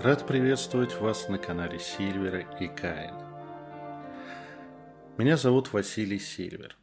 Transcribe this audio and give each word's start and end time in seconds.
Рад 0.00 0.26
приветствовать 0.26 0.94
вас 1.00 1.28
на 1.28 1.38
канале 1.38 1.78
Сильвера 1.78 2.40
и 2.60 2.68
Каин. 2.68 3.14
Меня 5.16 5.38
зовут 5.38 5.72
Василий 5.72 6.18
Сильвер. 6.18 6.76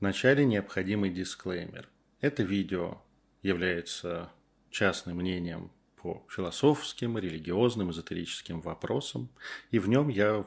Вначале 0.00 0.46
необходимый 0.46 1.10
дисклеймер. 1.10 1.88
Это 2.20 2.42
видео 2.42 3.02
является 3.42 4.32
частным 4.70 5.18
мнением 5.18 5.70
по 5.96 6.26
философским, 6.30 7.18
религиозным, 7.18 7.90
эзотерическим 7.90 8.62
вопросам, 8.62 9.28
и 9.70 9.78
в 9.78 9.88
нем 9.88 10.08
я 10.08 10.46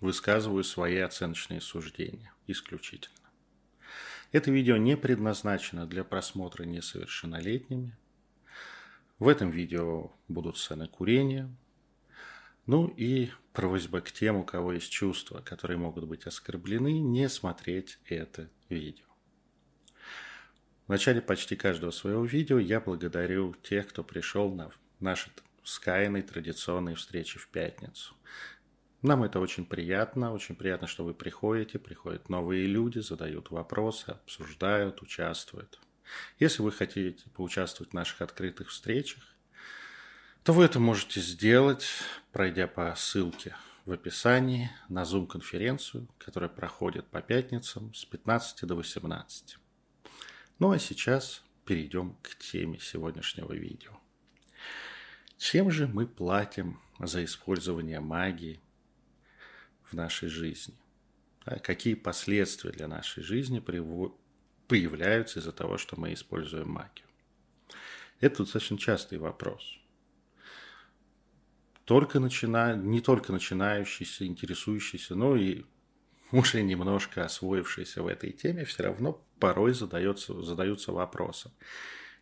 высказываю 0.00 0.64
свои 0.64 0.98
оценочные 0.98 1.60
суждения 1.60 2.32
исключительно. 2.48 3.30
Это 4.32 4.50
видео 4.50 4.76
не 4.76 4.96
предназначено 4.96 5.86
для 5.86 6.02
просмотра 6.02 6.64
несовершеннолетними. 6.64 7.96
В 9.20 9.28
этом 9.28 9.50
видео 9.50 10.10
будут 10.28 10.56
сцены 10.56 10.88
курения. 10.88 11.54
Ну 12.64 12.86
и 12.88 13.28
просьба 13.52 14.00
к 14.00 14.10
тем, 14.10 14.36
у 14.36 14.44
кого 14.44 14.72
есть 14.72 14.90
чувства, 14.90 15.42
которые 15.42 15.76
могут 15.76 16.04
быть 16.06 16.26
оскорблены, 16.26 16.98
не 17.00 17.28
смотреть 17.28 17.98
это 18.06 18.48
видео. 18.70 19.04
В 20.86 20.88
начале 20.88 21.20
почти 21.20 21.54
каждого 21.54 21.90
своего 21.90 22.24
видео 22.24 22.58
я 22.58 22.80
благодарю 22.80 23.54
тех, 23.62 23.88
кто 23.88 24.02
пришел 24.02 24.54
на 24.54 24.70
наши 25.00 25.30
скайной 25.64 26.22
традиционные 26.22 26.96
встречи 26.96 27.38
в 27.38 27.48
пятницу. 27.48 28.14
Нам 29.02 29.22
это 29.22 29.38
очень 29.38 29.66
приятно, 29.66 30.32
очень 30.32 30.56
приятно, 30.56 30.86
что 30.86 31.04
вы 31.04 31.12
приходите, 31.12 31.78
приходят 31.78 32.30
новые 32.30 32.66
люди, 32.66 33.00
задают 33.00 33.50
вопросы, 33.50 34.08
обсуждают, 34.12 35.02
участвуют. 35.02 35.78
Если 36.38 36.62
вы 36.62 36.72
хотите 36.72 37.28
поучаствовать 37.34 37.92
в 37.92 37.94
наших 37.94 38.22
открытых 38.22 38.70
встречах, 38.70 39.22
то 40.42 40.52
вы 40.52 40.64
это 40.64 40.80
можете 40.80 41.20
сделать, 41.20 41.86
пройдя 42.32 42.66
по 42.66 42.94
ссылке 42.96 43.54
в 43.84 43.92
описании 43.92 44.70
на 44.88 45.02
Zoom-конференцию, 45.02 46.08
которая 46.18 46.48
проходит 46.48 47.06
по 47.08 47.20
пятницам 47.20 47.92
с 47.94 48.04
15 48.04 48.66
до 48.66 48.74
18. 48.74 49.58
Ну 50.58 50.70
а 50.70 50.78
сейчас 50.78 51.42
перейдем 51.64 52.16
к 52.22 52.36
теме 52.36 52.78
сегодняшнего 52.78 53.52
видео. 53.52 53.98
Чем 55.38 55.70
же 55.70 55.88
мы 55.88 56.06
платим 56.06 56.80
за 56.98 57.24
использование 57.24 58.00
магии 58.00 58.60
в 59.84 59.94
нашей 59.94 60.28
жизни? 60.28 60.74
А 61.44 61.58
какие 61.58 61.94
последствия 61.94 62.72
для 62.72 62.88
нашей 62.88 63.22
жизни 63.22 63.58
появляются 64.70 65.40
из-за 65.40 65.50
того, 65.50 65.78
что 65.78 65.98
мы 65.98 66.12
используем 66.12 66.70
магию? 66.70 67.06
Это 68.20 68.44
достаточно 68.44 68.78
частый 68.78 69.18
вопрос. 69.18 69.80
Только 71.84 72.20
начина... 72.20 72.76
Не 72.76 73.00
только 73.00 73.32
начинающийся, 73.32 74.24
интересующийся, 74.24 75.16
но 75.16 75.34
и 75.34 75.64
уже 76.30 76.62
немножко 76.62 77.24
освоившийся 77.24 78.04
в 78.04 78.06
этой 78.06 78.30
теме, 78.30 78.64
все 78.64 78.84
равно 78.84 79.20
порой 79.40 79.74
задается, 79.74 80.40
задаются 80.40 80.92
вопросом. 80.92 81.50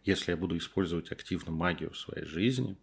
Если 0.04 0.30
я 0.30 0.38
буду 0.38 0.56
использовать 0.56 1.12
активно 1.12 1.52
магию 1.52 1.90
в 1.90 1.98
своей 1.98 2.24
жизни, 2.24 2.78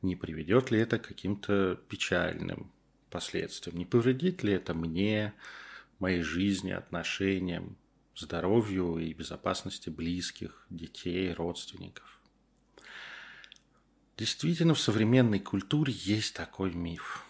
не 0.00 0.16
приведет 0.16 0.70
ли 0.70 0.78
это 0.78 0.98
к 0.98 1.08
каким-то 1.08 1.78
печальным 1.90 2.72
последствиям? 3.10 3.76
Не 3.76 3.84
повредит 3.84 4.42
ли 4.42 4.54
это 4.54 4.72
мне, 4.72 5.34
моей 5.98 6.22
жизни, 6.22 6.70
отношениям, 6.70 7.76
здоровью 8.16 8.98
и 8.98 9.12
безопасности 9.12 9.90
близких, 9.90 10.66
детей, 10.70 11.32
родственников? 11.32 12.20
Действительно, 14.16 14.74
в 14.74 14.80
современной 14.80 15.40
культуре 15.40 15.92
есть 15.92 16.34
такой 16.34 16.72
миф. 16.72 17.24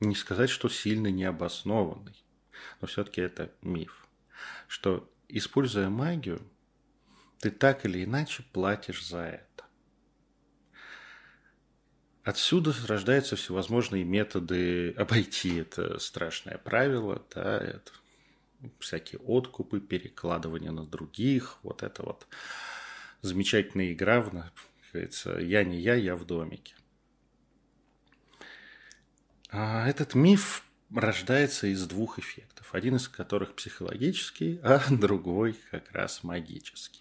Не 0.00 0.14
сказать, 0.14 0.50
что 0.50 0.68
сильно 0.68 1.08
необоснованный 1.08 2.24
но 2.80 2.86
все-таки 2.86 3.20
это 3.20 3.52
миф, 3.62 4.06
что 4.68 5.10
используя 5.28 5.88
магию, 5.88 6.42
ты 7.40 7.50
так 7.50 7.84
или 7.84 8.04
иначе 8.04 8.44
платишь 8.52 9.06
за 9.06 9.20
это. 9.20 9.64
Отсюда 12.22 12.74
рождаются 12.86 13.36
всевозможные 13.36 14.04
методы 14.04 14.92
обойти 14.92 15.56
это 15.56 15.98
страшное 15.98 16.58
правило, 16.58 17.24
да, 17.34 17.58
это 17.58 17.92
всякие 18.78 19.20
откупы, 19.20 19.80
перекладывание 19.80 20.70
на 20.70 20.84
других, 20.84 21.58
вот 21.62 21.82
это 21.82 22.02
вот 22.02 22.26
замечательная 23.22 23.92
игра, 23.92 24.20
в, 24.20 24.32
говорится, 24.92 25.38
я 25.38 25.64
не 25.64 25.80
я, 25.80 25.94
я 25.94 26.16
в 26.16 26.24
домике. 26.24 26.74
А 29.50 29.88
этот 29.88 30.14
миф 30.14 30.64
рождается 30.94 31.66
из 31.66 31.86
двух 31.86 32.18
эффектов. 32.18 32.74
Один 32.74 32.96
из 32.96 33.08
которых 33.08 33.54
психологический, 33.54 34.60
а 34.62 34.82
другой 34.90 35.56
как 35.70 35.90
раз 35.92 36.22
магический. 36.22 37.00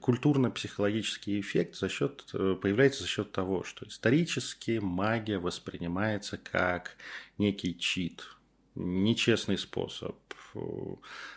Культурно-психологический 0.00 1.40
эффект 1.40 1.74
за 1.74 1.88
счет, 1.88 2.24
э, 2.32 2.56
появляется 2.60 3.02
за 3.02 3.08
счет 3.08 3.32
того, 3.32 3.64
что 3.64 3.86
исторически 3.86 4.78
магия 4.80 5.38
воспринимается 5.38 6.38
как 6.38 6.96
некий 7.36 7.76
чит, 7.76 8.24
нечестный 8.76 9.58
способ, 9.58 10.16
э, 10.54 10.58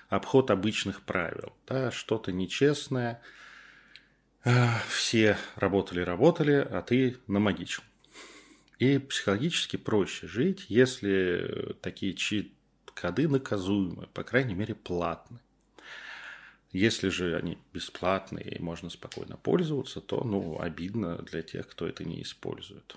обход 0.09 0.51
обычных 0.51 1.01
правил, 1.01 1.53
да, 1.67 1.91
что-то 1.91 2.31
нечестное. 2.31 3.21
Э, 4.45 4.67
все 4.87 5.37
работали-работали, 5.55 6.67
а 6.69 6.81
ты 6.81 7.17
намагичил. 7.27 7.83
И 8.77 8.97
психологически 8.97 9.75
проще 9.75 10.27
жить, 10.27 10.65
если 10.69 11.75
такие 11.81 12.13
чит-коды 12.13 13.27
наказуемы, 13.27 14.07
по 14.13 14.23
крайней 14.23 14.53
мере, 14.53 14.75
платны. 14.75 15.39
Если 16.71 17.09
же 17.09 17.35
они 17.35 17.57
бесплатные 17.73 18.57
и 18.57 18.61
можно 18.61 18.89
спокойно 18.89 19.37
пользоваться, 19.37 20.01
то 20.01 20.23
ну, 20.23 20.59
обидно 20.61 21.17
для 21.17 21.41
тех, 21.41 21.67
кто 21.67 21.87
это 21.87 22.03
не 22.03 22.21
использует. 22.21 22.95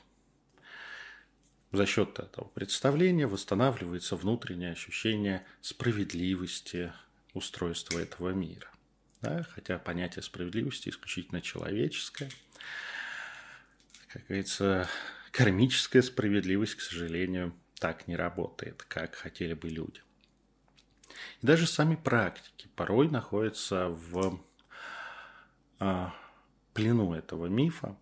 За 1.73 1.87
счет 1.87 2.19
этого 2.19 2.49
представления 2.49 3.27
восстанавливается 3.27 4.15
внутреннее 4.15 4.73
ощущение 4.73 5.47
справедливости 5.63 6.93
устройства 7.33 7.99
этого 7.99 8.29
мира. 8.29 8.69
Да? 9.23 9.43
Хотя 9.45 9.79
понятие 9.79 10.23
справедливости 10.23 10.91
исключительно 10.91 11.41
человеческое. 11.41 12.29
Как 14.09 14.27
говорится, 14.27 14.87
кармическая 15.31 16.03
справедливость, 16.03 16.75
к 16.75 16.83
сожалению, 16.83 17.55
так 17.79 18.07
не 18.07 18.17
работает, 18.17 18.83
как 18.83 19.15
хотели 19.15 19.55
бы 19.55 19.71
люди. 19.71 20.03
И 21.41 21.47
даже 21.47 21.67
сами 21.67 21.95
практики 21.95 22.69
порой 22.77 23.09
находятся 23.09 23.89
в 23.89 24.45
а, 25.79 26.15
плену 26.75 27.15
этого 27.15 27.47
мифа 27.47 27.97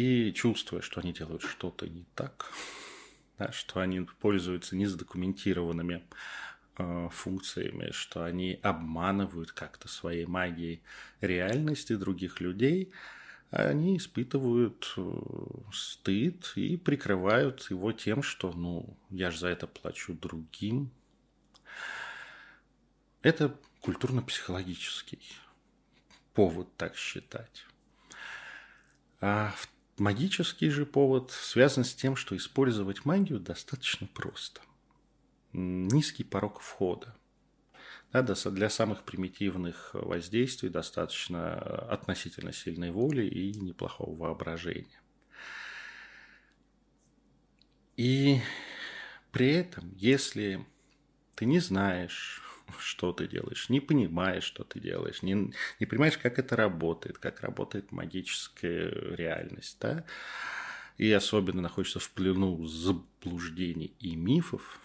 и 0.00 0.32
чувствуя, 0.32 0.80
что 0.80 1.00
они 1.00 1.12
делают 1.12 1.42
что-то 1.42 1.88
не 1.88 2.04
так, 2.14 2.52
да, 3.38 3.52
что 3.52 3.80
они 3.80 4.00
пользуются 4.20 4.76
незадокументированными 4.76 6.02
э, 6.78 7.08
функциями, 7.10 7.90
что 7.92 8.24
они 8.24 8.58
обманывают 8.62 9.52
как-то 9.52 9.88
своей 9.88 10.26
магией 10.26 10.82
реальности 11.20 11.96
других 11.96 12.40
людей– 12.40 12.92
они 13.50 13.96
испытывают 13.96 14.92
э, 14.96 15.20
стыд 15.72 16.52
и 16.54 16.76
прикрывают 16.76 17.68
его 17.70 17.92
тем, 17.92 18.22
что, 18.22 18.52
ну, 18.52 18.96
я 19.10 19.32
же 19.32 19.38
за 19.38 19.48
это 19.48 19.66
плачу 19.66 20.14
другим. 20.14 20.92
Это 23.22 23.56
культурно-психологический 23.80 25.20
повод 26.32 26.68
так 26.76 26.96
считать. 26.96 27.66
А 29.20 29.52
магический 30.00 30.70
же 30.70 30.86
повод 30.86 31.30
связан 31.30 31.84
с 31.84 31.94
тем, 31.94 32.16
что 32.16 32.36
использовать 32.36 33.04
магию 33.04 33.38
достаточно 33.38 34.06
просто. 34.08 34.60
Низкий 35.52 36.24
порог 36.24 36.60
входа. 36.60 37.14
Да, 38.12 38.22
для 38.22 38.70
самых 38.70 39.04
примитивных 39.04 39.90
воздействий 39.92 40.68
достаточно 40.68 41.54
относительно 41.88 42.52
сильной 42.52 42.90
воли 42.90 43.24
и 43.24 43.52
неплохого 43.60 44.16
воображения. 44.16 45.00
И 47.96 48.40
при 49.30 49.52
этом, 49.52 49.92
если 49.94 50.66
ты 51.36 51.44
не 51.44 51.60
знаешь, 51.60 52.49
что 52.78 53.12
ты 53.12 53.26
делаешь, 53.26 53.68
не 53.68 53.80
понимаешь, 53.80 54.44
что 54.44 54.64
ты 54.64 54.80
делаешь, 54.80 55.22
не, 55.22 55.52
не 55.78 55.86
понимаешь, 55.86 56.18
как 56.18 56.38
это 56.38 56.56
работает, 56.56 57.18
как 57.18 57.40
работает 57.40 57.92
магическая 57.92 58.90
реальность, 59.16 59.78
да, 59.80 60.04
и 60.98 61.10
особенно 61.12 61.62
находишься 61.62 61.98
в 61.98 62.10
плену 62.10 62.66
заблуждений 62.66 63.94
и 63.98 64.16
мифов 64.16 64.80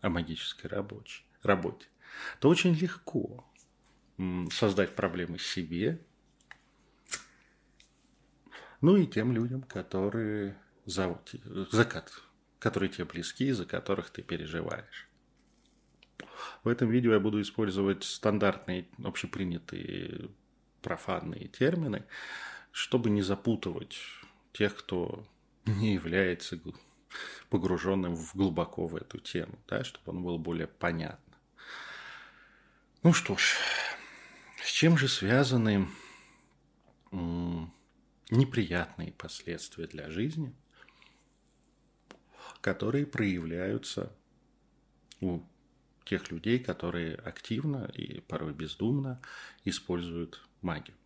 о 0.00 0.08
магической 0.08 0.70
работе, 0.70 1.22
работе 1.42 1.86
то 2.40 2.48
очень 2.48 2.74
легко 2.74 3.44
создать 4.50 4.94
проблемы 4.94 5.38
себе, 5.38 6.00
Ну 8.84 8.98
и 8.98 9.06
тем 9.06 9.32
людям, 9.32 9.62
которые 9.62 10.58
за, 10.84 11.18
за 11.70 12.02
которые 12.58 12.90
тебе 12.90 13.06
близки, 13.06 13.50
за 13.50 13.64
которых 13.64 14.10
ты 14.10 14.20
переживаешь. 14.20 15.08
В 16.64 16.68
этом 16.68 16.88
видео 16.88 17.12
я 17.12 17.20
буду 17.20 17.42
использовать 17.42 18.04
стандартные, 18.04 18.88
общепринятые 19.04 20.30
профанные 20.80 21.48
термины, 21.48 22.04
чтобы 22.72 23.10
не 23.10 23.20
запутывать 23.20 23.98
тех, 24.52 24.74
кто 24.74 25.26
не 25.66 25.92
является 25.92 26.58
погруженным 27.50 28.16
в 28.16 28.34
глубоко 28.34 28.86
в 28.86 28.96
эту 28.96 29.18
тему, 29.18 29.58
да, 29.68 29.84
чтобы 29.84 30.12
он 30.16 30.24
был 30.24 30.38
более 30.38 30.66
понятно. 30.66 31.34
Ну 33.02 33.12
что 33.12 33.36
ж, 33.36 33.56
с 34.62 34.70
чем 34.70 34.96
же 34.96 35.08
связаны 35.08 35.86
неприятные 38.30 39.12
последствия 39.12 39.86
для 39.86 40.10
жизни, 40.10 40.54
которые 42.62 43.04
проявляются 43.04 44.16
у 45.20 45.40
тех 46.04 46.30
людей, 46.30 46.58
которые 46.58 47.16
активно 47.16 47.90
и 47.94 48.20
порой 48.20 48.52
бездумно 48.52 49.20
используют 49.64 50.46
магию. 50.62 50.96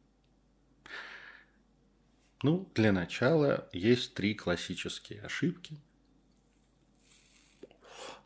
Ну, 2.43 2.71
для 2.75 2.93
начала 2.93 3.69
есть 3.73 4.15
три 4.15 4.35
классические 4.35 5.23
ошибки, 5.23 5.77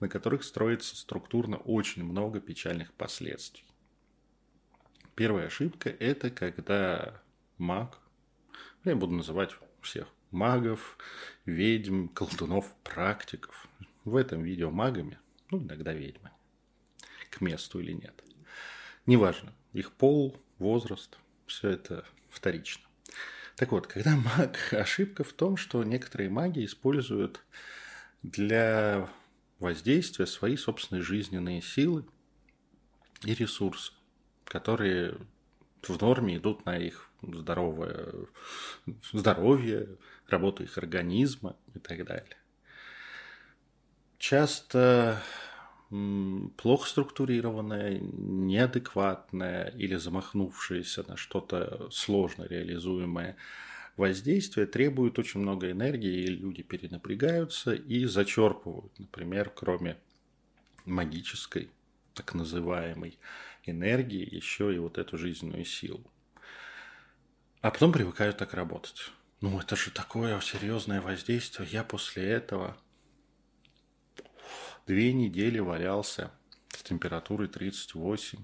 на 0.01 0.09
которых 0.09 0.45
строится 0.45 0.97
структурно 0.97 1.57
очень 1.57 2.05
много 2.05 2.41
печальных 2.41 2.93
последствий. 2.93 3.65
Первая 5.15 5.47
ошибка– 5.47 5.89
это 6.01 6.31
когда 6.31 7.23
маг, 7.57 7.99
я 8.85 8.97
буду 8.97 9.15
называть 9.15 9.57
всех 9.81 10.09
магов, 10.31 10.99
ведьм, 11.45 12.09
колдунов, 12.09 12.75
практиков, 12.83 13.69
в 14.05 14.17
этом 14.17 14.43
видео 14.43 14.71
магами, 14.71 15.19
ну, 15.51 15.63
иногда 15.63 15.93
ведьмами, 15.93 16.35
к 17.33 17.41
месту 17.41 17.81
или 17.81 17.93
нет. 17.93 18.23
Неважно, 19.07 19.53
их 19.73 19.91
пол, 19.93 20.41
возраст, 20.59 21.19
все 21.47 21.71
это 21.71 22.05
вторично. 22.31 22.85
Так 23.57 23.73
вот, 23.73 23.87
когда 23.87 24.17
маг, 24.17 24.59
ошибка 24.73 25.25
в 25.25 25.33
том, 25.33 25.57
что 25.57 25.83
некоторые 25.83 26.31
маги 26.31 26.65
используют 26.65 27.43
для 28.23 29.09
воздействия 29.59 30.27
свои 30.27 30.57
собственные 30.57 31.03
жизненные 31.03 31.63
силы 31.63 32.05
и 33.25 33.35
ресурсы, 33.35 33.93
которые 34.45 35.17
в 35.83 36.01
норме 36.01 36.37
идут 36.37 36.65
на 36.67 36.77
их 36.77 37.11
здоровое 37.23 38.27
здоровье, 39.13 39.97
работу 40.29 40.65
их 40.65 40.77
организма 40.79 41.57
и 41.75 41.79
так 41.79 42.05
далее. 42.05 42.37
Часто 44.19 45.23
плохо 46.57 46.89
структурированная, 46.89 47.99
неадекватная 48.01 49.69
или 49.77 49.97
замахнувшаяся 49.97 51.05
на 51.07 51.17
что-то 51.17 51.89
сложно 51.91 52.45
реализуемое 52.45 53.37
воздействие 53.97 54.67
требует 54.67 55.19
очень 55.19 55.41
много 55.41 55.71
энергии, 55.71 56.23
и 56.23 56.27
люди 56.27 56.63
перенапрягаются 56.63 57.75
и 57.75 58.07
зачерпывают, 58.07 58.99
например, 58.99 59.51
кроме 59.55 59.99
магической, 60.87 61.71
так 62.15 62.35
называемой 62.35 63.19
энергии, 63.65 64.35
еще 64.35 64.75
и 64.75 64.79
вот 64.79 64.99
эту 64.99 65.19
жизненную 65.19 65.65
силу. 65.65 66.05
А 67.61 67.71
потом 67.71 67.93
привыкают 67.93 68.39
так 68.39 68.55
работать. 68.55 69.11
Ну, 69.41 69.61
это 69.61 69.77
же 69.77 69.91
такое 69.91 70.41
серьезное 70.41 71.01
воздействие. 71.01 71.69
Я 71.71 71.85
после 71.85 72.25
этого 72.25 72.77
Две 74.87 75.13
недели 75.13 75.61
валялся 75.61 76.33
с 76.71 76.83
температурой 76.83 77.49
38. 77.49 78.39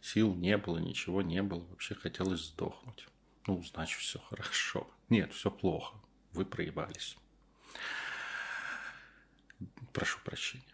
Сил 0.00 0.34
не 0.34 0.56
было, 0.56 0.78
ничего 0.78 1.22
не 1.22 1.42
было. 1.42 1.64
Вообще 1.70 1.94
хотелось 1.94 2.46
сдохнуть. 2.46 3.06
Ну, 3.46 3.62
значит, 3.62 4.00
все 4.00 4.18
хорошо. 4.18 4.88
Нет, 5.08 5.32
все 5.32 5.50
плохо. 5.50 5.96
Вы 6.32 6.44
проебались. 6.44 7.16
Прошу 9.92 10.18
прощения. 10.24 10.64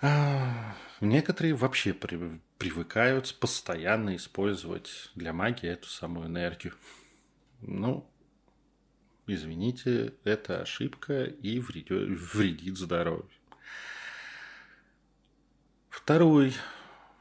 А, 0.00 0.76
некоторые 1.00 1.54
вообще 1.54 1.94
при, 1.94 2.40
привыкают 2.58 3.34
постоянно 3.40 4.14
использовать 4.14 5.10
для 5.14 5.32
магии 5.32 5.68
эту 5.68 5.88
самую 5.88 6.26
энергию. 6.26 6.74
Ну, 7.62 8.08
извините, 9.26 10.14
это 10.22 10.60
ошибка 10.60 11.24
и 11.24 11.58
вредит, 11.58 12.20
вредит 12.32 12.76
здоровью. 12.76 13.30
Второй, 15.96 16.52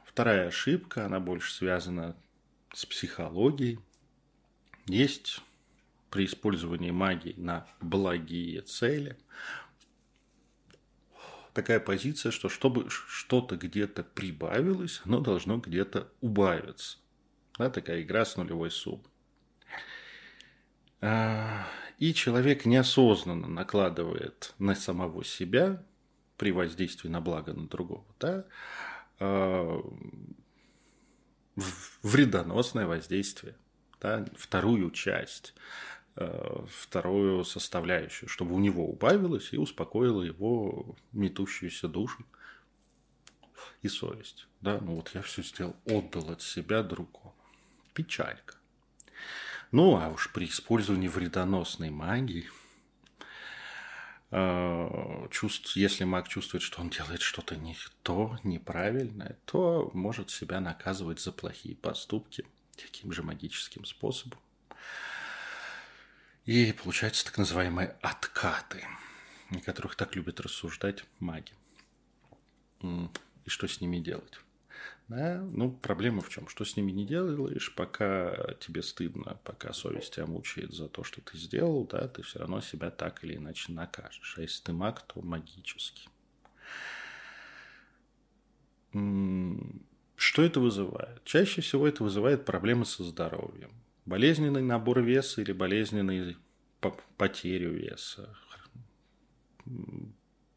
вторая 0.05 0.49
ошибка, 0.49 1.05
она 1.05 1.21
больше 1.21 1.51
связана 1.53 2.13
с 2.73 2.85
психологией. 2.85 3.79
Есть 4.85 5.41
при 6.11 6.25
использовании 6.25 6.91
магии 6.91 7.33
на 7.37 7.65
благие 7.79 8.61
цели 8.61 9.17
такая 11.53 11.79
позиция, 11.79 12.33
что 12.33 12.49
чтобы 12.49 12.89
что-то 12.89 13.55
где-то 13.55 14.03
прибавилось, 14.03 15.01
оно 15.05 15.21
должно 15.21 15.57
где-то 15.57 16.11
убавиться. 16.19 16.97
Да, 17.57 17.69
такая 17.69 18.01
игра 18.01 18.25
с 18.25 18.35
нулевой 18.35 18.71
суммой. 18.71 19.05
А, 20.99 21.65
и 21.97 22.13
человек 22.13 22.65
неосознанно 22.65 23.47
накладывает 23.47 24.53
на 24.59 24.75
самого 24.75 25.23
себя 25.23 25.81
при 26.37 26.51
воздействии 26.51 27.09
на 27.09 27.21
благо 27.21 27.53
на 27.53 27.67
другого, 27.67 28.05
да, 28.19 28.45
э, 29.19 29.81
вредоносное 32.01 32.85
воздействие, 32.85 33.55
да, 34.01 34.25
вторую 34.35 34.91
часть, 34.91 35.53
э, 36.15 36.65
вторую 36.69 37.43
составляющую, 37.45 38.29
чтобы 38.29 38.55
у 38.55 38.59
него 38.59 38.87
убавилось 38.87 39.53
и 39.53 39.57
успокоило 39.57 40.21
его 40.21 40.95
метущуюся 41.13 41.87
душу 41.87 42.25
и 43.81 43.87
совесть. 43.87 44.47
Да, 44.61 44.79
ну 44.81 44.95
вот 44.95 45.11
я 45.13 45.21
все 45.21 45.43
сделал, 45.43 45.75
отдал 45.85 46.31
от 46.31 46.41
себя 46.41 46.83
другому. 46.83 47.33
Печалька. 47.93 48.55
Ну, 49.71 49.95
а 49.97 50.09
уж 50.09 50.31
при 50.33 50.45
использовании 50.45 51.07
вредоносной 51.07 51.89
магии– 51.89 52.49
чувств, 55.31 55.75
если 55.75 56.03
маг 56.03 56.27
чувствует, 56.27 56.61
что 56.61 56.81
он 56.81 56.89
делает 56.89 57.21
что-то 57.21 57.55
не 57.55 57.77
то, 58.03 58.37
неправильное, 58.43 59.37
то 59.45 59.91
может 59.93 60.29
себя 60.29 60.59
наказывать 60.59 61.19
за 61.19 61.31
плохие 61.31 61.75
поступки 61.75 62.45
таким 62.75 63.11
же 63.11 63.23
магическим 63.23 63.85
способом. 63.85 64.39
И 66.45 66.73
получаются 66.73 67.25
так 67.25 67.37
называемые 67.37 67.95
откаты, 68.01 68.83
о 69.49 69.59
которых 69.59 69.95
так 69.95 70.15
любят 70.15 70.39
рассуждать 70.39 71.03
маги. 71.19 71.53
И 72.81 73.49
что 73.49 73.67
с 73.67 73.81
ними 73.81 73.99
делать? 73.99 74.39
Да? 75.07 75.39
Ну, 75.39 75.71
проблема 75.71 76.21
в 76.21 76.29
чем? 76.29 76.47
Что 76.47 76.65
с 76.65 76.75
ними 76.75 76.91
не 76.91 77.05
делаешь, 77.05 77.73
пока 77.75 78.55
тебе 78.59 78.81
стыдно, 78.81 79.39
пока 79.43 79.71
совесть 79.71 80.15
тебя 80.15 80.25
мучает 80.25 80.73
за 80.73 80.87
то, 80.87 81.03
что 81.03 81.21
ты 81.21 81.37
сделал, 81.37 81.85
да, 81.85 82.07
ты 82.07 82.23
все 82.23 82.39
равно 82.39 82.59
себя 82.61 82.89
так 82.89 83.23
или 83.23 83.35
иначе 83.35 83.71
накажешь. 83.71 84.35
А 84.37 84.41
если 84.41 84.63
ты 84.63 84.73
маг, 84.73 85.03
то 85.03 85.21
магически. 85.21 86.09
Что 88.91 90.41
это 90.41 90.59
вызывает? 90.59 91.23
Чаще 91.23 91.61
всего 91.61 91.87
это 91.87 92.03
вызывает 92.03 92.45
проблемы 92.45 92.85
со 92.85 93.03
здоровьем. 93.03 93.71
Болезненный 94.05 94.61
набор 94.61 95.01
веса 95.01 95.41
или 95.41 95.51
болезненный 95.51 96.37
потерю 97.17 97.73
веса, 97.73 98.35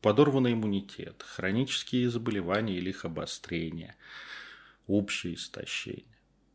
подорванный 0.00 0.52
иммунитет, 0.52 1.24
хронические 1.26 2.10
заболевания 2.10 2.74
или 2.76 2.90
их 2.90 3.04
обострение, 3.04 3.96
общее 4.86 5.34
истощение. 5.34 6.04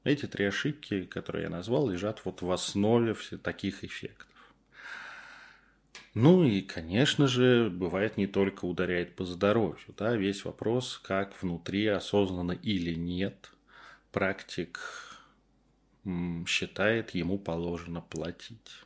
Эти 0.03 0.25
три 0.25 0.45
ошибки, 0.45 1.03
которые 1.03 1.43
я 1.43 1.50
назвал, 1.50 1.89
лежат 1.89 2.23
вот 2.25 2.41
в 2.41 2.51
основе 2.51 3.13
всех 3.13 3.41
таких 3.41 3.83
эффектов. 3.83 4.27
Ну 6.13 6.43
и, 6.43 6.62
конечно 6.62 7.27
же, 7.27 7.69
бывает 7.69 8.17
не 8.17 8.27
только 8.27 8.65
ударяет 8.65 9.15
по 9.15 9.25
здоровью. 9.25 9.95
Да? 9.97 10.15
Весь 10.15 10.45
вопрос, 10.45 11.00
как 11.03 11.41
внутри, 11.41 11.88
осознанно 11.88 12.51
или 12.51 12.93
нет, 12.93 13.51
практик 14.12 14.79
считает, 16.45 17.12
ему 17.12 17.39
положено 17.39 18.01
платить 18.01 18.83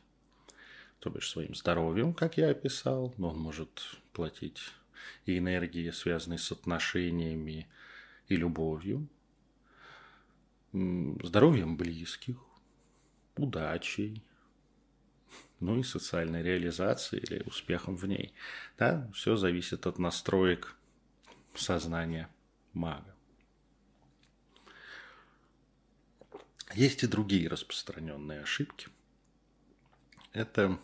то 1.00 1.10
бишь 1.10 1.30
своим 1.30 1.54
здоровьем, 1.54 2.12
как 2.12 2.36
я 2.36 2.50
описал, 2.50 3.14
но 3.18 3.30
он 3.30 3.38
может 3.38 3.98
платить 4.12 4.60
и 5.26 5.38
энергией, 5.38 5.92
связанной 5.92 6.38
с 6.38 6.50
отношениями 6.50 7.68
и 8.26 8.36
любовью, 8.36 9.08
здоровьем 10.72 11.76
близких, 11.76 12.36
удачей, 13.36 14.22
ну 15.60 15.78
и 15.78 15.82
социальной 15.82 16.42
реализации 16.42 17.18
или 17.18 17.42
успехом 17.44 17.96
в 17.96 18.06
ней. 18.06 18.32
Да, 18.76 19.10
все 19.14 19.36
зависит 19.36 19.86
от 19.86 19.98
настроек 19.98 20.76
сознания 21.54 22.28
мага. 22.72 23.14
Есть 26.74 27.02
и 27.02 27.06
другие 27.06 27.48
распространенные 27.48 28.40
ошибки. 28.40 28.88
Это, 30.32 30.78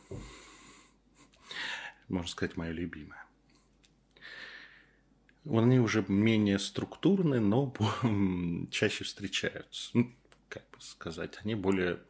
можно 2.09 2.29
сказать, 2.29 2.57
мое 2.57 2.73
любимое. 2.73 3.25
Они 5.47 5.79
уже 5.79 6.05
менее 6.09 6.59
структурны, 6.59 7.41
но 7.41 7.75
чаще 8.71 9.05
встречаются. 9.05 9.91
Ну, 9.93 10.15
как 10.49 10.63
бы 10.71 10.81
сказать, 10.81 11.39
они 11.43 11.55
более 11.55 12.01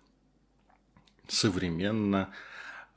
современно 1.27 2.33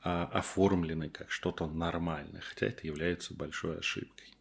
а, 0.02 0.26
оформлены 0.26 1.08
как 1.08 1.30
что-то 1.30 1.66
нормальное, 1.66 2.40
хотя 2.40 2.66
это 2.66 2.86
является 2.86 3.34
большой 3.34 3.78
ошибкой. 3.78 4.32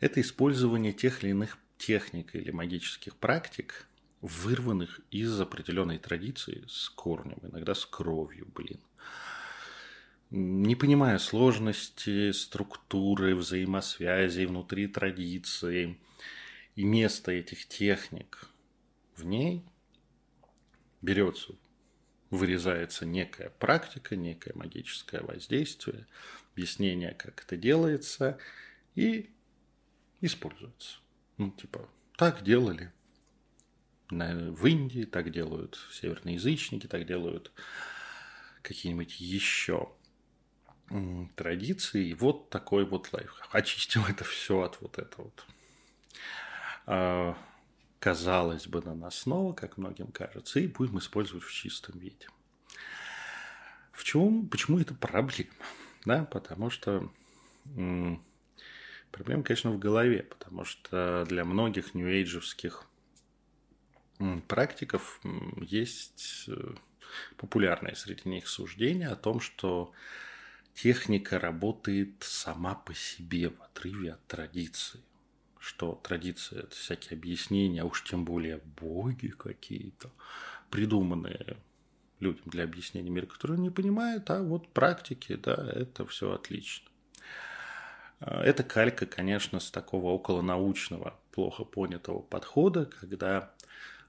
Это 0.00 0.20
использование 0.20 0.92
тех 0.92 1.22
или 1.22 1.30
иных 1.30 1.58
техник 1.78 2.34
или 2.34 2.50
магических 2.50 3.16
практик, 3.16 3.86
вырванных 4.20 5.00
из 5.10 5.40
определенной 5.40 5.98
традиции 5.98 6.64
с 6.68 6.90
корнем, 6.90 7.38
иногда 7.42 7.74
с 7.74 7.86
кровью, 7.86 8.46
блин. 8.54 8.80
Не 10.30 10.74
понимая 10.74 11.18
сложности, 11.18 12.32
структуры, 12.32 13.34
взаимосвязи 13.34 14.44
внутри 14.44 14.86
традиции 14.86 15.98
и 16.74 16.84
места 16.84 17.32
этих 17.32 17.66
техник 17.66 18.46
в 19.16 19.24
ней 19.24 19.64
берется, 21.00 21.54
вырезается 22.28 23.06
некая 23.06 23.48
практика, 23.58 24.16
некое 24.16 24.52
магическое 24.54 25.22
воздействие, 25.22 26.06
объяснение, 26.52 27.14
как 27.14 27.44
это 27.44 27.56
делается, 27.56 28.38
и 28.94 29.30
используется. 30.20 30.98
Ну, 31.38 31.52
типа, 31.52 31.88
так 32.18 32.44
делали 32.44 32.92
в 34.10 34.66
Индии, 34.66 35.04
так 35.04 35.30
делают 35.32 35.78
северные 35.90 36.34
язычники, 36.34 36.86
так 36.86 37.06
делают 37.06 37.50
какие-нибудь 38.62 39.20
еще 39.20 39.90
традиции. 41.34 42.08
И 42.08 42.14
вот 42.14 42.50
такой 42.50 42.84
вот 42.84 43.12
лайф. 43.12 43.34
Очистим 43.50 44.04
это 44.08 44.24
все 44.24 44.62
от 44.62 44.80
вот 44.80 44.98
этого 44.98 45.24
вот. 45.24 45.46
А, 46.86 47.36
казалось 48.00 48.66
бы, 48.66 48.80
на 48.82 48.94
нас 48.94 49.18
снова, 49.18 49.52
как 49.52 49.76
многим 49.76 50.08
кажется, 50.08 50.60
и 50.60 50.66
будем 50.66 50.98
использовать 50.98 51.44
в 51.44 51.52
чистом 51.52 51.98
виде. 51.98 52.28
В 53.92 54.04
чем, 54.04 54.48
почему 54.48 54.78
это 54.78 54.94
проблема? 54.94 55.50
Да, 56.04 56.24
потому 56.24 56.70
что 56.70 57.10
проблема, 57.64 59.42
конечно, 59.42 59.72
в 59.72 59.78
голове, 59.78 60.22
потому 60.22 60.64
что 60.64 61.26
для 61.28 61.44
многих 61.44 61.94
нью-эйджевских 61.94 62.86
практиков 64.46 65.20
есть 65.60 66.44
э, 66.48 66.74
популярное 67.36 67.94
среди 67.94 68.28
них 68.28 68.48
суждение 68.48 69.08
о 69.08 69.16
том, 69.16 69.40
что 69.40 69.92
техника 70.82 71.40
работает 71.40 72.14
сама 72.20 72.74
по 72.76 72.94
себе 72.94 73.48
в 73.48 73.60
отрыве 73.62 74.12
от 74.12 74.26
традиции. 74.26 75.00
Что 75.58 76.00
традиция– 76.04 76.60
это 76.62 76.74
всякие 76.74 77.18
объяснения, 77.18 77.82
а 77.82 77.84
уж 77.84 78.04
тем 78.04 78.24
более 78.24 78.58
боги 78.80 79.28
какие-то, 79.28 80.10
придуманные 80.70 81.56
людям 82.20 82.44
для 82.46 82.62
объяснения 82.64 83.10
мира, 83.10 83.26
которые 83.26 83.58
не 83.58 83.70
понимают, 83.70 84.30
а 84.30 84.40
вот 84.42 84.68
практики, 84.68 85.34
да, 85.34 85.68
это 85.74 86.06
все 86.06 86.32
отлично. 86.32 86.88
А, 88.20 88.42
это 88.42 88.62
калька, 88.62 89.04
конечно, 89.04 89.58
с 89.58 89.72
такого 89.72 90.12
околонаучного, 90.12 91.18
плохо 91.32 91.64
понятого 91.64 92.20
подхода, 92.20 92.86
когда 92.86 93.52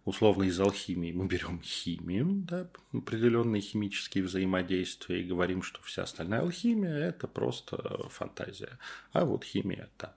условно 0.10 0.44
из 0.44 0.60
алхимии 0.60 1.12
мы 1.12 1.28
берем 1.28 1.62
химию, 1.62 2.26
да, 2.48 2.68
определенные 2.92 3.62
химические 3.62 4.24
взаимодействия 4.24 5.22
и 5.22 5.28
говорим, 5.28 5.62
что 5.62 5.82
вся 5.84 6.04
остальная 6.04 6.42
алхимия– 6.42 6.98
это 7.10 7.28
просто 7.28 8.10
фантазия. 8.10 8.80
А 9.14 9.24
вот 9.24 9.44
химия– 9.44 9.88
да. 10.00 10.16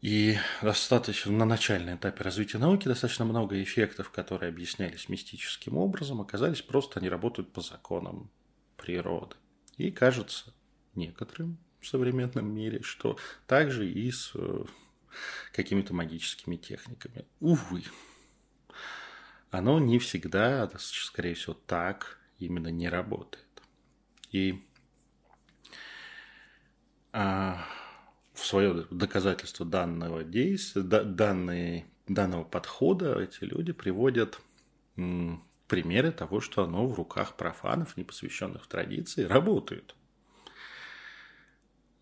И 0.00 0.36
достаточно 0.62 1.32
на 1.32 1.44
начальном 1.44 1.96
этапе 1.96 2.24
развития 2.24 2.58
науки 2.58 2.88
достаточно 2.88 3.26
много 3.26 3.62
эффектов, 3.62 4.10
которые 4.10 4.48
объяснялись 4.48 5.08
мистическим 5.10 5.76
образом, 5.76 6.20
оказались 6.22 6.62
просто 6.62 7.00
они 7.00 7.10
работают 7.10 7.52
по 7.52 7.60
законам 7.60 8.30
природы. 8.78 9.36
И 9.76 9.90
кажется 9.90 10.54
некоторым 10.94 11.58
в 11.80 11.86
современном 11.86 12.54
мире, 12.54 12.80
что 12.82 13.18
также 13.46 13.90
и 13.90 14.10
с 14.10 14.30
э, 14.34 14.64
какими-то 15.52 15.92
магическими 15.92 16.56
техниками. 16.56 17.26
Увы, 17.40 17.82
оно 19.50 19.78
не 19.78 19.98
всегда, 19.98 20.70
скорее 20.78 21.34
всего, 21.34 21.54
так 21.66 22.18
именно 22.38 22.68
не 22.68 22.88
работает. 22.88 23.44
И 24.30 24.66
а, 27.12 27.64
в 28.34 28.44
свое 28.44 28.86
доказательство 28.90 29.64
данного 29.64 30.24
действия, 30.24 30.82
данные, 30.82 31.86
данного 32.06 32.44
подхода 32.44 33.18
эти 33.20 33.44
люди 33.44 33.72
приводят 33.72 34.40
м, 34.96 35.42
примеры 35.68 36.12
того, 36.12 36.40
что 36.40 36.64
оно 36.64 36.86
в 36.86 36.94
руках 36.94 37.36
профанов, 37.36 37.96
не 37.96 38.04
посвященных 38.04 38.64
в 38.64 38.68
традиции, 38.68 39.24
работает. 39.24 39.94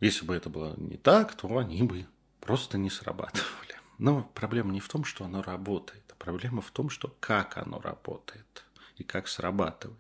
Если 0.01 0.27
бы 0.27 0.35
это 0.35 0.51
было 0.51 0.75
не 0.77 0.97
так, 0.97 1.35
то 1.35 1.57
они 1.57 1.83
бы 1.83 2.07
просто 2.41 2.77
не 2.77 2.91
срабатывали. 2.91 3.64
Но 3.99 4.31
проблема 4.35 4.73
не 4.73 4.81
в 4.81 4.89
том, 4.89 5.05
что 5.05 5.25
оно 5.25 5.43
работает. 5.43 6.03
Проблема 6.19 6.63
в 6.63 6.71
том, 6.71 6.91
что 6.91 7.15
как 7.21 7.59
оно 7.59 7.81
работает 7.81 8.65
и 8.97 9.05
как 9.05 9.29
срабатывает. 9.29 9.99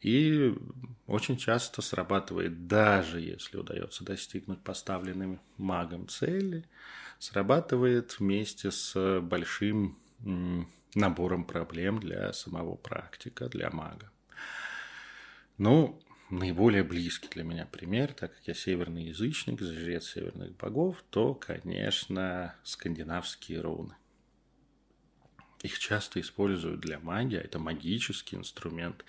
И 0.00 0.54
очень 1.06 1.36
часто 1.36 1.80
срабатывает, 1.80 2.66
даже 2.66 3.20
если 3.20 3.56
удается 3.56 4.04
достигнуть 4.04 4.62
поставленным 4.62 5.40
магом 5.56 6.08
цели, 6.08 6.64
срабатывает 7.18 8.18
вместе 8.18 8.70
с 8.70 9.20
большим 9.20 9.98
набором 10.94 11.44
проблем 11.44 12.00
для 12.00 12.32
самого 12.32 12.76
практика, 12.76 13.48
для 13.48 13.70
мага. 13.70 14.10
Ну, 15.56 16.00
наиболее 16.30 16.82
близкий 16.84 17.28
для 17.28 17.44
меня 17.44 17.66
пример, 17.66 18.12
так 18.12 18.34
как 18.34 18.46
я 18.46 18.54
северный 18.54 19.04
язычник, 19.04 19.60
жрец 19.60 20.12
северных 20.12 20.56
богов, 20.56 21.02
то, 21.10 21.34
конечно, 21.34 22.54
скандинавские 22.62 23.60
руны. 23.60 23.94
Их 25.62 25.78
часто 25.78 26.20
используют 26.20 26.80
для 26.80 26.98
магии, 26.98 27.38
а 27.38 27.42
это 27.42 27.58
магический 27.58 28.36
инструмент. 28.36 29.04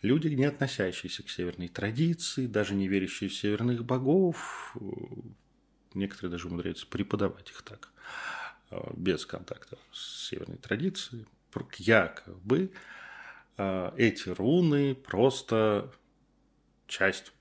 Люди, 0.00 0.28
не 0.28 0.44
относящиеся 0.44 1.22
к 1.22 1.30
северной 1.30 1.68
традиции, 1.68 2.46
даже 2.46 2.74
не 2.74 2.88
верящие 2.88 3.28
в 3.28 3.34
северных 3.34 3.84
богов, 3.84 4.76
некоторые 5.92 6.30
даже 6.30 6.48
умудряются 6.48 6.86
преподавать 6.86 7.50
их 7.50 7.62
так, 7.62 7.90
э, 8.70 8.80
без 8.96 9.26
контакта 9.26 9.78
с 9.92 10.28
северной 10.28 10.58
традицией, 10.58 11.26
якобы 11.78 12.72
э, 13.56 13.92
эти 13.96 14.28
руны 14.30 14.94
просто 14.94 15.92
часть 16.86 17.32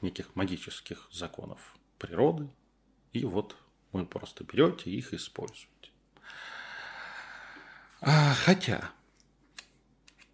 неких 0.00 0.34
магических 0.36 1.08
законов 1.12 1.76
природы, 1.98 2.48
и 3.12 3.24
вот 3.24 3.56
вы 3.92 4.06
просто 4.06 4.44
берете 4.44 4.90
их 4.90 5.12
и 5.12 5.16
используете. 5.16 5.68
А, 8.00 8.34
хотя 8.34 8.90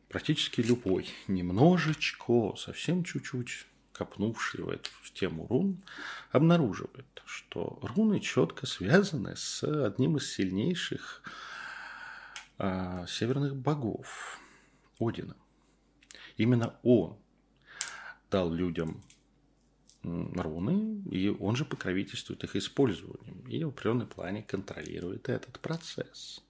практически 0.09 0.61
любой, 0.61 1.09
немножечко, 1.29 2.55
совсем 2.57 3.05
чуть-чуть 3.05 3.67
копнувший 3.93 4.63
в 4.63 4.69
эту 4.69 4.91
тему 5.15 5.47
рун, 5.47 5.83
обнаруживает, 6.31 7.23
что 7.25 7.79
руны 7.81 8.21
четко 8.21 8.67
связаны 8.67 9.37
с 9.37 9.63
одним 9.63 10.17
из 10.17 10.33
сильнейших 10.33 11.23
а, 12.59 13.07
северных 13.07 13.57
богов 13.57 14.41
Одина. 14.99 15.37
Именно 16.37 16.79
он 16.83 17.19
дал 18.31 18.53
людям 18.53 19.03
руны, 20.03 21.03
и 21.11 21.29
он 21.29 21.57
же 21.57 21.65
покровительствует 21.65 22.45
их 22.45 22.57
использованием, 22.57 23.41
и 23.49 23.65
в 23.65 23.69
определенном 23.69 24.09
плане 24.09 24.43
контролирует 24.43 25.29
этот 25.29 25.59
процесс. 25.61 26.43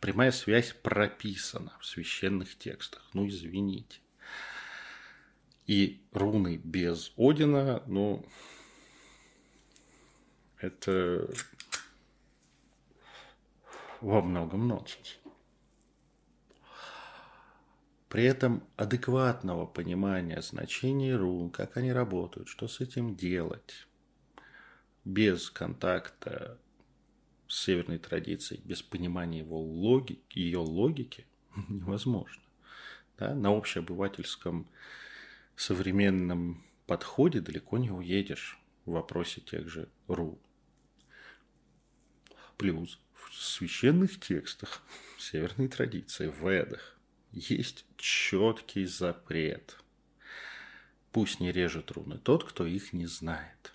Прямая 0.00 0.30
связь 0.30 0.72
прописана 0.72 1.76
в 1.80 1.86
священных 1.86 2.56
текстах. 2.56 3.02
Ну, 3.12 3.26
извините. 3.26 3.98
И 5.66 6.00
руны 6.12 6.60
без 6.62 7.12
Одина, 7.16 7.82
ну, 7.86 8.24
это 10.58 11.28
во 14.00 14.22
многом 14.22 14.68
нонсенс. 14.68 15.18
При 18.14 18.22
этом 18.22 18.62
адекватного 18.76 19.66
понимания 19.66 20.40
значений 20.40 21.12
рун, 21.16 21.50
как 21.50 21.76
они 21.76 21.92
работают, 21.92 22.46
что 22.46 22.68
с 22.68 22.80
этим 22.80 23.16
делать, 23.16 23.88
без 25.04 25.50
контакта 25.50 26.56
с 27.48 27.64
северной 27.64 27.98
традицией, 27.98 28.62
без 28.64 28.82
понимания 28.82 29.40
его 29.40 29.60
логики, 29.60 30.38
ее 30.38 30.58
логики, 30.60 31.26
невозможно. 31.68 32.40
Да? 33.18 33.34
На 33.34 33.48
общеобывательском 33.48 34.68
современном 35.56 36.64
подходе 36.86 37.40
далеко 37.40 37.78
не 37.78 37.90
уедешь 37.90 38.60
в 38.84 38.92
вопросе 38.92 39.40
тех 39.40 39.68
же 39.68 39.88
рун. 40.06 40.38
Плюс 42.58 43.00
в 43.12 43.34
священных 43.34 44.20
текстах 44.20 44.84
северной 45.18 45.66
традиции, 45.66 46.28
в 46.28 46.48
Ведах, 46.48 46.93
есть 47.34 47.84
четкий 47.96 48.86
запрет. 48.86 49.76
Пусть 51.12 51.40
не 51.40 51.52
режет 51.52 51.90
руны 51.90 52.18
тот, 52.18 52.44
кто 52.44 52.66
их 52.66 52.92
не 52.92 53.06
знает. 53.06 53.74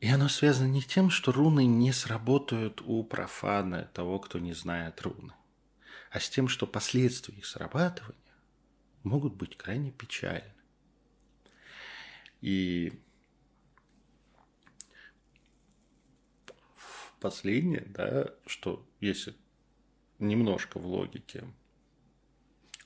И 0.00 0.08
оно 0.08 0.28
связано 0.28 0.68
не 0.68 0.82
тем, 0.82 1.10
что 1.10 1.30
руны 1.30 1.66
не 1.66 1.92
сработают 1.92 2.80
у 2.80 3.04
профана, 3.04 3.90
того, 3.92 4.18
кто 4.18 4.38
не 4.38 4.54
знает 4.54 5.02
руны, 5.02 5.34
а 6.10 6.20
с 6.20 6.30
тем, 6.30 6.48
что 6.48 6.66
последствия 6.66 7.36
их 7.36 7.44
срабатывания 7.44 8.16
могут 9.02 9.34
быть 9.34 9.56
крайне 9.56 9.90
печальны. 9.90 10.54
И 12.40 12.98
последнее, 17.20 17.84
да, 17.88 18.30
что 18.46 18.88
если 19.00 19.34
немножко 20.20 20.78
в 20.78 20.86
логике 20.86 21.44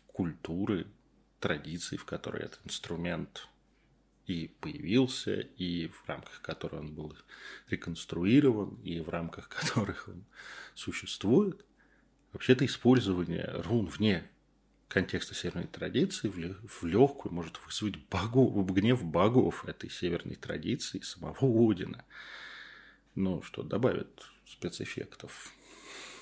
культуры, 0.06 0.86
традиций, 1.40 1.98
в 1.98 2.04
которой 2.04 2.44
этот 2.44 2.60
инструмент 2.64 3.48
и 4.26 4.48
появился, 4.60 5.40
и 5.40 5.88
в 5.88 6.04
рамках 6.06 6.40
которой 6.40 6.80
он 6.80 6.94
был 6.94 7.14
реконструирован, 7.68 8.76
и 8.82 9.00
в 9.00 9.08
рамках 9.08 9.48
которых 9.60 10.08
он 10.08 10.24
существует, 10.74 11.64
вообще-то 12.32 12.64
использование 12.64 13.50
рун 13.64 13.86
вне 13.86 14.28
контекста 14.88 15.34
северной 15.34 15.66
традиции 15.66 16.28
в 16.28 16.84
легкую 16.84 17.34
может 17.34 17.60
вызвать 17.66 17.96
богов, 18.08 18.64
гнев 18.72 19.04
богов 19.04 19.64
этой 19.66 19.90
северной 19.90 20.36
традиции, 20.36 21.00
самого 21.00 21.70
Одина. 21.70 22.04
Ну, 23.14 23.42
что 23.42 23.62
добавит 23.62 24.22
спецэффектов 24.46 25.52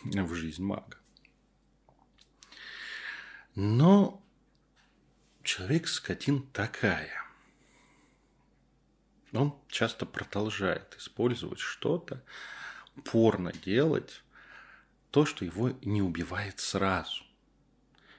в 0.05 0.35
жизнь 0.35 0.63
мага. 0.63 1.02
Но 3.55 4.23
человек 5.43 5.89
скотин 5.89 6.47
такая. 6.53 7.11
Он 9.33 9.59
часто 9.69 10.07
продолжает 10.07 10.95
использовать 10.99 11.59
что-то, 11.59 12.23
упорно 12.97 13.53
делать 13.53 14.23
то, 15.11 15.27
что 15.27 15.45
его 15.45 15.71
не 15.83 16.03
убивает 16.03 16.61
сразу. 16.61 17.25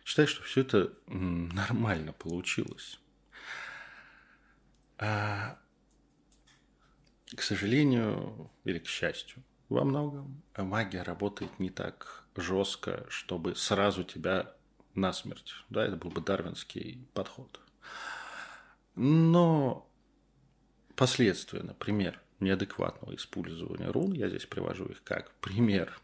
Считаю, 0.05 0.27
что 0.27 0.43
все 0.43 0.61
это 0.61 0.93
нормально 1.07 2.13
получилось. 2.13 2.99
А, 4.97 5.57
к 7.35 7.41
сожалению 7.41 8.51
или 8.63 8.79
к 8.79 8.87
счастью, 8.87 9.43
во 9.69 9.83
многом 9.83 10.43
магия 10.57 11.03
работает 11.03 11.59
не 11.59 11.69
так 11.69 12.25
жестко, 12.35 13.05
чтобы 13.09 13.55
сразу 13.55 14.03
тебя 14.03 14.53
насмерть. 14.95 15.53
Да, 15.69 15.85
это 15.85 15.95
был 15.95 16.09
бы 16.09 16.21
дарвинский 16.21 17.05
подход. 17.13 17.59
Но 18.95 19.89
последствия, 20.95 21.63
например, 21.63 22.21
неадекватного 22.39 23.15
использования 23.15 23.89
рун, 23.89 24.13
я 24.13 24.29
здесь 24.29 24.45
привожу 24.45 24.85
их 24.85 25.03
как 25.03 25.31
пример 25.35 25.99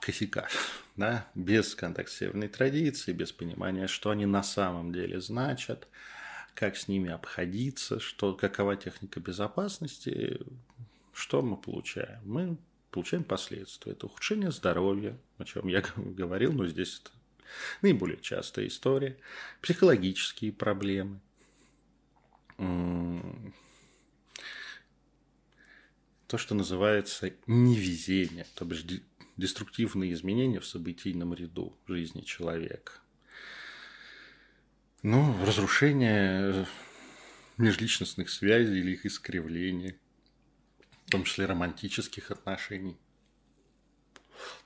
косяка, 0.00 0.48
да, 0.96 1.26
без 1.34 1.74
контакта 1.74 2.12
с 2.12 2.16
северной 2.16 2.48
традиции, 2.48 3.12
без 3.12 3.32
понимания, 3.32 3.86
что 3.86 4.10
они 4.10 4.26
на 4.26 4.42
самом 4.42 4.92
деле 4.92 5.20
значат, 5.20 5.88
как 6.54 6.76
с 6.76 6.88
ними 6.88 7.10
обходиться, 7.10 8.00
что, 8.00 8.34
какова 8.34 8.76
техника 8.76 9.20
безопасности, 9.20 10.40
что 11.12 11.42
мы 11.42 11.56
получаем? 11.56 12.20
Мы 12.24 12.56
получаем 12.94 13.24
последствия. 13.24 13.90
Это 13.90 14.06
ухудшение 14.06 14.52
здоровья, 14.52 15.18
о 15.38 15.44
чем 15.44 15.66
я 15.66 15.82
говорил, 15.96 16.52
но 16.52 16.68
здесь 16.68 17.00
это 17.00 17.10
наиболее 17.82 18.20
частая 18.20 18.68
история. 18.68 19.18
Психологические 19.60 20.52
проблемы. 20.52 21.20
То, 26.28 26.38
что 26.38 26.54
называется 26.54 27.32
невезение, 27.48 28.46
то 28.54 28.64
бишь 28.64 28.84
деструктивные 29.36 30.12
изменения 30.12 30.60
в 30.60 30.66
событийном 30.66 31.34
ряду 31.34 31.76
жизни 31.88 32.20
человека. 32.20 32.92
Ну, 35.02 35.36
разрушение 35.44 36.64
межличностных 37.56 38.30
связей 38.30 38.78
или 38.78 38.92
их 38.92 39.04
искривление– 39.04 39.98
в 41.06 41.10
том 41.10 41.24
числе 41.24 41.46
романтических 41.46 42.30
отношений. 42.30 42.96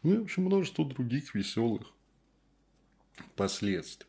Ну 0.03 0.14
и, 0.14 0.18
в 0.18 0.22
общем, 0.22 0.44
множество 0.44 0.85
других 0.85 1.35
веселых 1.35 1.88
последствий. 3.37 4.09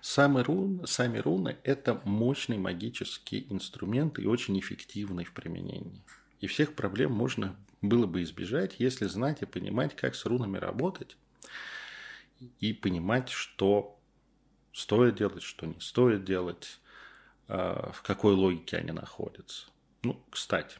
Сами 0.00 0.40
руны, 0.40 0.86
сами 0.86 1.18
руны– 1.18 1.56
это 1.64 2.00
мощный 2.04 2.58
магический 2.58 3.46
инструмент 3.48 4.18
и 4.18 4.26
очень 4.26 4.58
эффективный 4.58 5.24
в 5.24 5.32
применении. 5.32 6.02
И 6.40 6.46
всех 6.46 6.74
проблем 6.74 7.12
можно 7.12 7.56
было 7.80 8.06
бы 8.06 8.22
избежать, 8.22 8.76
если 8.78 9.06
знать 9.06 9.42
и 9.42 9.46
понимать, 9.46 9.96
как 9.96 10.14
с 10.14 10.26
рунами 10.26 10.58
работать, 10.58 11.16
и 12.60 12.72
понимать, 12.72 13.30
что 13.30 13.98
стоит 14.72 15.16
делать, 15.16 15.42
что 15.42 15.66
не 15.66 15.80
стоит 15.80 16.24
делать, 16.24 16.80
а, 17.48 17.92
в 17.92 18.02
какой 18.02 18.34
логике 18.34 18.76
они 18.76 18.92
находятся. 18.92 19.68
Ну, 20.02 20.22
кстати, 20.30 20.78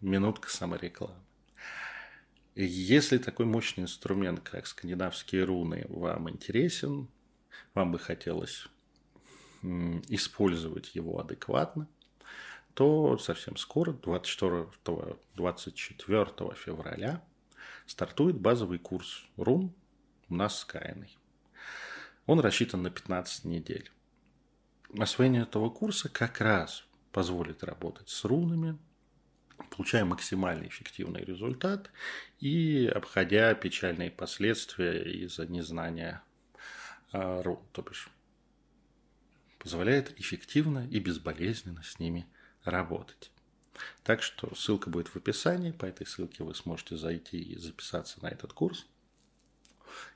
Минутка 0.00 0.50
саморекламы. 0.50 1.14
Если 2.54 3.18
такой 3.18 3.46
мощный 3.46 3.82
инструмент, 3.82 4.40
как 4.40 4.66
скандинавские 4.66 5.44
руны, 5.44 5.86
вам 5.88 6.30
интересен, 6.30 7.08
вам 7.74 7.90
бы 7.90 7.98
хотелось 7.98 8.68
использовать 10.08 10.94
его 10.94 11.18
адекватно, 11.18 11.88
то 12.74 13.18
совсем 13.18 13.56
скоро, 13.56 13.92
24, 13.92 14.68
24 15.34 16.26
февраля, 16.54 17.24
стартует 17.86 18.38
базовый 18.38 18.78
курс 18.78 19.24
рун 19.36 19.74
у 20.28 20.34
нас 20.34 20.60
с. 20.60 21.16
Он 22.26 22.40
рассчитан 22.40 22.82
на 22.82 22.90
15 22.90 23.44
недель. 23.44 23.90
Освоение 24.98 25.42
этого 25.42 25.70
курса 25.70 26.08
как 26.08 26.40
раз 26.40 26.84
позволит 27.10 27.64
работать 27.64 28.08
с 28.08 28.24
рунами, 28.24 28.78
получая 29.74 30.04
максимально 30.04 30.66
эффективный 30.68 31.24
результат 31.24 31.90
и 32.38 32.86
обходя 32.86 33.54
печальные 33.54 34.10
последствия 34.10 35.02
из-за 35.02 35.46
незнания 35.46 36.22
а, 37.12 37.42
рун, 37.42 37.60
то 37.72 37.82
бишь 37.82 38.08
позволяет 39.58 40.18
эффективно 40.20 40.86
и 40.88 41.00
безболезненно 41.00 41.82
с 41.82 41.98
ними 41.98 42.26
работать. 42.62 43.32
Так 44.04 44.22
что 44.22 44.54
ссылка 44.54 44.90
будет 44.90 45.08
в 45.08 45.16
описании, 45.16 45.72
по 45.72 45.86
этой 45.86 46.06
ссылке 46.06 46.44
вы 46.44 46.54
сможете 46.54 46.96
зайти 46.96 47.38
и 47.40 47.58
записаться 47.58 48.22
на 48.22 48.28
этот 48.28 48.52
курс, 48.52 48.86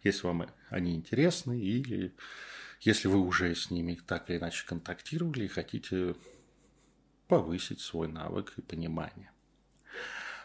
если 0.04 0.26
вам 0.26 0.48
они 0.70 0.94
интересны 0.94 1.58
или 1.58 2.14
если 2.80 3.08
вы 3.08 3.18
уже 3.18 3.52
с 3.56 3.72
ними 3.72 3.98
так 4.06 4.30
или 4.30 4.38
иначе 4.38 4.64
контактировали 4.64 5.44
и 5.44 5.48
хотите 5.48 6.14
повысить 7.26 7.80
свой 7.80 8.06
навык 8.06 8.54
и 8.56 8.62
понимание. 8.62 9.32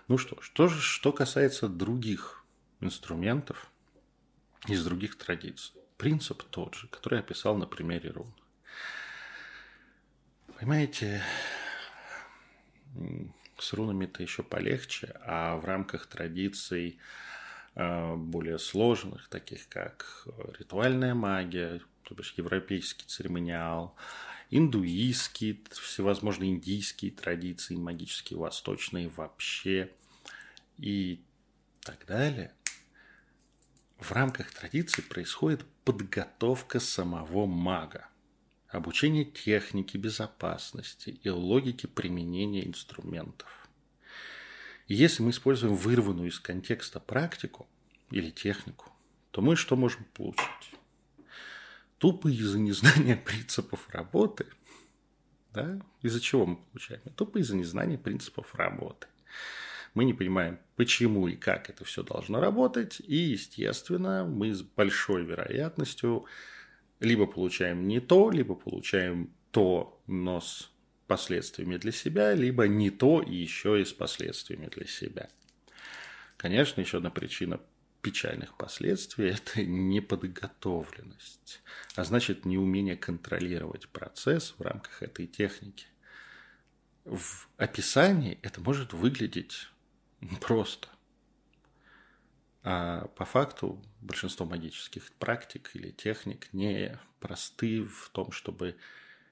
Ну 0.07 0.17
что 0.17 0.41
что, 0.41 0.67
что 0.69 1.11
касается 1.11 1.67
других 1.67 2.43
инструментов 2.81 3.71
из 4.67 4.83
других 4.83 5.17
традиций. 5.17 5.73
Принцип 5.97 6.43
тот 6.43 6.75
же, 6.75 6.87
который 6.87 7.15
я 7.15 7.19
описал 7.19 7.55
на 7.57 7.65
примере 7.65 8.11
рун. 8.11 8.33
Понимаете, 10.59 11.21
с 13.57 13.73
рунами-то 13.73 14.23
еще 14.23 14.43
полегче, 14.43 15.15
а 15.25 15.57
в 15.57 15.65
рамках 15.65 16.07
традиций 16.07 16.99
э, 17.75 18.15
более 18.15 18.59
сложных, 18.59 19.29
таких 19.29 19.67
как 19.69 20.27
ритуальная 20.59 21.13
магия, 21.13 21.81
то 22.03 22.15
бишь 22.15 22.33
европейский 22.37 23.05
церемониал, 23.05 23.95
индуистские, 24.57 25.57
всевозможные 25.71 26.51
индийские 26.51 27.11
традиции, 27.11 27.75
магические, 27.75 28.37
восточные 28.37 29.09
вообще. 29.09 29.91
и 30.77 31.21
так 31.81 32.05
далее, 32.05 32.53
в 33.99 34.11
рамках 34.11 34.51
традиции 34.51 35.01
происходит 35.01 35.65
подготовка 35.83 36.79
самого 36.79 37.45
мага, 37.45 38.07
обучение 38.69 39.25
технике 39.25 39.97
безопасности 39.97 41.09
и 41.23 41.29
логике 41.29 41.87
применения 41.87 42.65
инструментов. 42.65 43.49
И 44.87 44.95
если 44.95 45.23
мы 45.23 45.31
используем 45.31 45.75
вырванную 45.75 46.29
из 46.29 46.39
контекста 46.39 46.99
практику 46.99 47.67
или 48.11 48.29
технику, 48.29 48.91
то 49.31 49.41
мы 49.41 49.55
что 49.55 49.75
можем 49.75 50.03
получить? 50.13 50.72
Тупо 52.03 52.27
из-за 52.27 52.59
незнания 52.59 53.15
принципов 53.25 53.87
работы, 53.87 54.45
да, 55.53 55.79
из-за 56.01 56.19
чего 56.19 56.45
мы 56.45 56.57
получаем? 56.57 57.01
Тупо 57.15 57.37
из-за 57.37 57.55
незнания 57.55 57.97
принципов 57.97 58.53
работы. 58.55 59.07
Мы 59.93 60.03
не 60.03 60.13
понимаем, 60.13 60.59
почему 60.75 61.29
и 61.29 61.37
как 61.37 61.69
это 61.69 61.85
все 61.85 62.03
должно 62.03 62.41
работать, 62.41 62.99
и, 62.99 63.15
естественно, 63.15 64.25
мы 64.25 64.53
с 64.53 64.63
большой 64.63 65.23
вероятностью 65.23 66.25
либо 66.99 67.25
получаем 67.25 67.87
не 67.87 68.01
то, 68.01 68.31
либо 68.31 68.55
получаем 68.55 69.33
то, 69.51 70.03
но 70.05 70.41
с 70.41 70.69
последствиями 71.07 71.77
для 71.77 71.93
себя, 71.93 72.33
либо 72.33 72.67
не 72.67 72.89
то 72.89 73.21
и 73.21 73.33
еще 73.33 73.81
и 73.81 73.85
с 73.85 73.93
последствиями 73.93 74.65
для 74.65 74.87
себя. 74.87 75.29
Конечно, 76.35 76.81
еще 76.81 76.97
одна 76.97 77.11
причина 77.11 77.61
печальных 78.03 78.55
последствий– 78.55 79.29
это 79.29 79.63
неподготовленность, 79.63 81.63
а 81.95 82.03
значит 82.03 82.45
неумение 82.45 82.95
контролировать 82.95 83.89
процесс 83.89 84.53
в 84.57 84.61
рамках 84.61 85.01
этой 85.01 85.25
техники. 85.25 85.87
В 87.05 87.47
описании 87.57 88.37
это 88.43 88.61
может 88.61 88.93
выглядеть 88.93 89.69
просто. 90.41 90.89
А 92.61 93.07
по 93.07 93.25
факту 93.25 93.83
большинство 93.99 94.45
магических 94.45 95.11
практик 95.13 95.71
или 95.73 95.91
техник 95.91 96.53
не 96.53 96.97
просты 97.19 97.83
в 97.83 98.09
том, 98.11 98.31
чтобы 98.31 98.77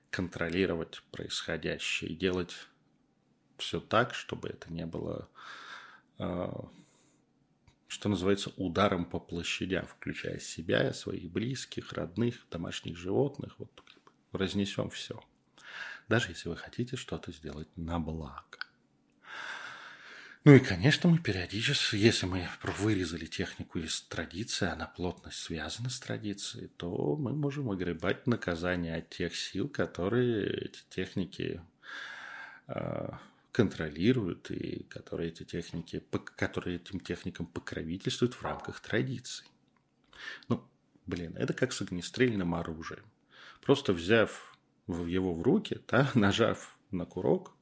контролировать 0.09 1.01
происходящее 1.11 2.11
и 2.11 2.15
делать 2.15 2.53
все 3.57 3.79
так, 3.79 4.13
чтобы 4.13 4.49
это 4.49 4.73
не 4.73 4.85
было, 4.85 5.29
а, 6.17 6.69
что 7.91 8.07
называется, 8.07 8.53
ударом 8.55 9.03
по 9.03 9.19
площадям, 9.19 9.85
включая 9.85 10.39
себя, 10.39 10.93
своих 10.93 11.29
близких, 11.29 11.91
родных, 11.91 12.47
домашних 12.49 12.95
животных. 12.95 13.55
Вот 13.57 13.69
разнесем 14.31 14.89
все. 14.89 15.21
Даже 16.07 16.29
если 16.29 16.47
вы 16.47 16.55
хотите 16.55 16.95
что-то 16.95 17.33
сделать 17.33 17.67
на 17.75 17.99
благо. 17.99 18.45
Ну 20.45 20.55
и, 20.55 20.59
конечно, 20.59 21.09
мы 21.09 21.19
периодически, 21.19 21.97
если 21.97 22.27
мы 22.27 22.47
вырезали 22.63 23.25
технику 23.25 23.79
из 23.79 24.01
традиции, 24.03 24.69
она 24.69 24.87
плотно 24.87 25.29
связана 25.29 25.89
с 25.89 25.99
традицией, 25.99 26.69
то 26.69 27.17
мы 27.17 27.33
можем 27.33 27.69
огребать 27.69 28.25
наказание 28.25 28.95
от 28.95 29.09
тех 29.09 29.35
сил, 29.35 29.67
которые 29.67 30.49
эти 30.49 30.79
техники 30.89 31.61
э, 32.67 33.09
контролируют 33.51 34.49
и 34.51 34.83
которые 34.83 35.29
эти 35.29 35.43
техники, 35.43 36.03
которые 36.37 36.77
этим 36.77 36.99
техникам 36.99 37.45
покровительствуют 37.45 38.33
в 38.33 38.41
рамках 38.43 38.79
традиций. 38.79 39.45
Ну, 40.47 40.63
блин, 41.05 41.35
это 41.35 41.53
как 41.53 41.73
с 41.73 41.81
огнестрельным 41.81 42.55
оружием. 42.55 43.05
Просто 43.61 43.93
взяв 43.93 44.57
его 44.87 45.33
в 45.33 45.41
руки, 45.41 45.81
да, 45.87 46.09
нажав 46.15 46.77
на 46.91 47.05
курок, 47.05 47.53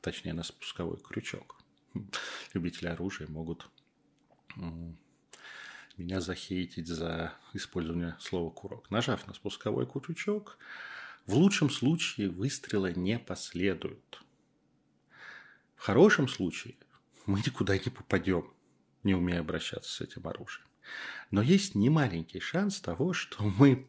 точнее 0.00 0.32
на 0.32 0.42
спусковой 0.42 0.98
крючок, 0.98 1.60
любители 2.54 2.88
оружия 2.88 3.28
могут 3.28 3.68
меня 5.96 6.20
захейтить 6.20 6.88
за 6.88 7.34
использование 7.52 8.16
слова 8.18 8.50
«курок». 8.50 8.90
Нажав 8.90 9.26
на 9.26 9.34
спусковой 9.34 9.86
крючок, 9.86 10.58
в 11.26 11.34
лучшем 11.34 11.70
случае 11.70 12.30
выстрела 12.30 12.92
не 12.92 13.18
последует. 13.18 14.20
Хорошем 15.80 16.28
случае 16.28 16.76
мы 17.24 17.38
никуда 17.38 17.74
не 17.74 17.90
попадем, 17.90 18.52
не 19.02 19.14
умея 19.14 19.40
обращаться 19.40 19.90
с 19.90 20.00
этим 20.02 20.28
оружием. 20.28 20.68
Но 21.30 21.40
есть 21.40 21.74
немаленький 21.74 22.38
шанс 22.38 22.82
того, 22.82 23.14
что 23.14 23.42
мы 23.42 23.88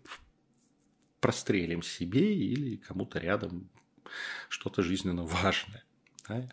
прострелим 1.20 1.84
себе 1.84 2.34
или 2.34 2.78
кому-то 2.78 3.20
рядом 3.20 3.70
что-то 4.48 4.82
жизненно 4.84 5.26
важное. 5.26 5.84
Да? 6.30 6.50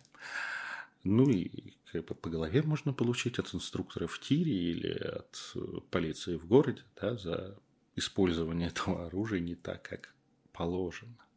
Ну 1.05 1.31
и 1.31 1.75
как 1.93 2.07
бы 2.07 2.17
по 2.17 2.29
голове 2.31 2.63
можно 2.63 2.93
получить 2.93 3.39
от 3.39 3.55
инструктора 3.55 4.09
в 4.09 4.19
тире 4.19 4.53
или 4.53 4.93
от 4.93 5.53
э, 5.55 5.61
полиции 5.93 6.37
в 6.37 6.49
городе 6.49 6.83
да, 7.01 7.17
за 7.17 7.57
использование 7.95 8.71
этого 8.71 9.07
оружия 9.07 9.39
не 9.39 9.55
так, 9.55 9.89
как 9.89 10.13
положено. 10.53 11.28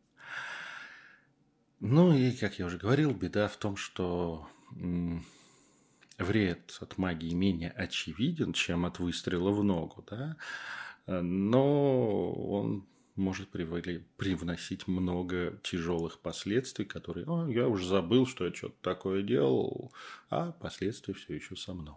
Ну 1.84 2.13
и, 2.13 2.32
как 2.34 2.60
я 2.60 2.67
уже 2.67 2.78
говорил, 2.78 3.12
беда 3.12 3.48
в 3.48 3.58
том, 3.58 3.76
что 3.76 4.48
вред 6.20 6.78
от 6.80 7.00
магии 7.00 7.34
менее 7.34 7.72
очевиден, 7.72 8.54
чем 8.54 8.86
от 8.86 9.00
выстрела 9.00 9.50
в 9.50 9.63
ногу, 9.63 10.06
да, 10.08 10.38
но 11.08 12.32
он 12.34 12.86
может 13.15 13.50
привносить 13.50 14.88
много 14.88 15.60
тяжелых 15.63 16.20
последствий, 16.20 16.86
которые, 16.86 17.26
о, 17.26 17.48
я 17.48 17.67
уже 17.67 17.88
забыл, 17.88 18.28
что 18.28 18.46
я 18.46 18.54
что-то 18.54 18.76
такое 18.82 19.24
делал, 19.24 19.91
а 20.30 20.52
последствия 20.52 21.15
все 21.15 21.34
еще 21.34 21.56
со 21.56 21.74
мной. 21.74 21.96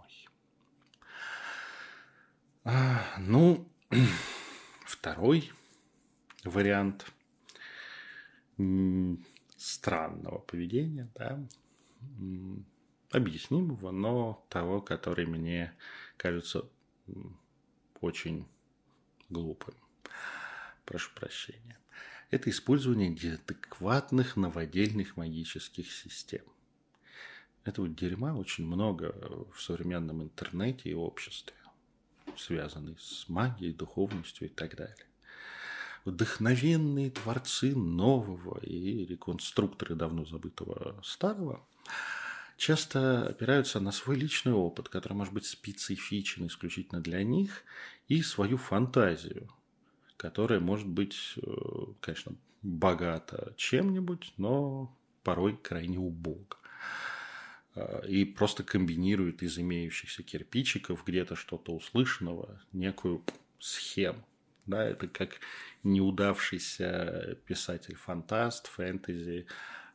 А, 2.65 3.05
ну, 3.19 3.69
второй 4.87 5.53
вариант 6.43 7.05
странного 9.65 10.39
поведения, 10.39 11.09
да, 11.15 11.43
объяснимого, 13.11 13.91
но 13.91 14.45
того, 14.51 14.83
который 14.83 15.27
мне 15.27 15.73
кажется 16.17 16.69
очень 18.01 18.47
глупым 19.31 19.75
прошу 20.85 21.13
прощения, 21.15 21.79
это 22.31 22.51
использование 22.51 23.09
неадекватных 23.09 24.37
новодельных 24.37 25.17
магических 25.17 25.91
систем. 25.91 26.45
Этого 27.65 27.89
дерьма 27.89 28.35
очень 28.35 28.67
много 28.67 29.15
в 29.55 29.63
современном 29.63 30.23
интернете 30.23 30.91
и 30.91 30.95
обществе, 30.95 31.57
связанный 32.37 32.97
с 32.99 33.31
магией, 33.31 33.73
духовностью 33.73 34.49
и 34.49 34.51
так 34.51 34.77
далее. 34.77 35.07
Вдохновенные 36.05 37.11
творцы 37.11 37.75
нового 37.75 38.59
и 38.61 39.07
реконструкторы 39.07 39.95
давно 39.95 40.27
забытого 40.27 41.01
старого 41.03 41.67
часто 42.59 43.27
опираются 43.27 43.81
на 43.81 43.91
свой 43.91 44.17
личный 44.17 44.53
опыт, 44.53 44.91
который 44.91 45.15
может 45.15 45.33
быть 45.33 45.47
специфичен 45.47 46.47
исключительно 46.47 47.01
для 47.01 47.23
них, 47.25 47.65
и 48.07 48.21
свою 48.23 48.59
фантазию, 48.59 49.49
которая 50.19 50.61
может 50.61 50.87
быть, 50.87 51.17
э, 51.37 51.51
конечно, 52.01 52.37
богата 52.61 53.55
чем-нибудь, 53.57 54.35
но 54.37 54.95
порой 55.23 55.57
крайне 55.57 55.99
убого. 55.99 56.45
Э, 57.75 58.07
и 58.07 58.27
просто 58.27 58.63
комбинирует 58.63 59.43
из 59.43 59.59
имеющихся 59.59 60.23
кирпичиков 60.23 61.03
где-то 61.05 61.35
что-то 61.35 61.75
услышанного, 61.75 62.61
некую 62.73 63.23
схему. 63.59 64.23
Да, 64.67 64.83
это 64.83 65.09
как 65.09 65.41
неудавшийся 65.83 67.39
писатель-фантаст, 67.47 68.67
фэнтези 68.69 69.47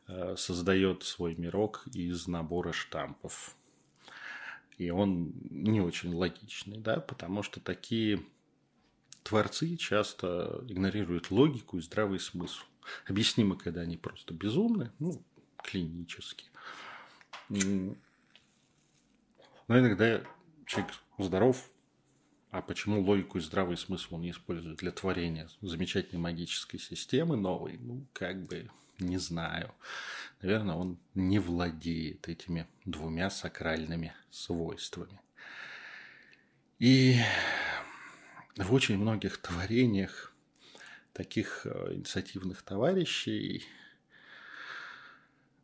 э, 0.06 0.36
создает 0.36 1.02
свой 1.02 1.34
мирок 1.34 1.84
из 1.92 2.28
набора 2.28 2.72
штампов. 2.72 3.56
И 4.78 4.90
он 4.90 5.32
не 5.50 5.80
очень 5.80 6.14
логичный, 6.14 6.78
да, 6.78 7.00
потому 7.00 7.42
что 7.42 7.60
такие 7.60 8.22
творцы 9.22 9.76
часто 9.76 10.64
игнорируют 10.68 11.30
логику 11.30 11.78
и 11.78 11.82
здравый 11.82 12.18
смысл. 12.18 12.62
Объяснимо, 13.06 13.56
когда 13.56 13.82
они 13.82 13.96
просто 13.96 14.32
безумны, 14.32 14.90
ну, 14.98 15.22
клинически. 15.62 16.46
Но 17.48 17.94
иногда 19.68 20.22
человек 20.66 20.94
здоров, 21.18 21.70
а 22.50 22.62
почему 22.62 23.00
логику 23.00 23.38
и 23.38 23.40
здравый 23.40 23.76
смысл 23.76 24.16
он 24.16 24.22
не 24.22 24.32
использует 24.32 24.78
для 24.78 24.90
творения 24.90 25.48
замечательной 25.60 26.20
магической 26.20 26.80
системы 26.80 27.36
новой? 27.36 27.78
Ну, 27.78 28.06
как 28.12 28.44
бы 28.46 28.68
не 28.98 29.18
знаю. 29.18 29.72
Наверное, 30.42 30.74
он 30.74 30.98
не 31.14 31.38
владеет 31.38 32.28
этими 32.28 32.66
двумя 32.84 33.30
сакральными 33.30 34.14
свойствами. 34.30 35.20
И 36.78 37.20
в 38.56 38.72
очень 38.72 38.98
многих 38.98 39.38
творениях 39.38 40.32
таких 41.12 41.66
э, 41.66 41.94
инициативных 41.94 42.62
товарищей 42.62 43.64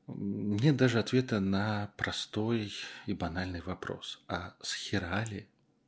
нет 0.06 0.76
даже 0.76 0.98
ответа 0.98 1.40
на 1.40 1.90
простой 1.96 2.72
и 3.06 3.12
банальный 3.12 3.60
вопрос. 3.60 4.20
А 4.28 4.54
с 4.60 4.74
хера 4.74 5.24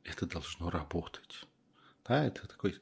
это 0.09 0.25
должно 0.25 0.69
работать? 0.69 1.45
Да, 2.07 2.25
это 2.25 2.47
такой 2.47 2.79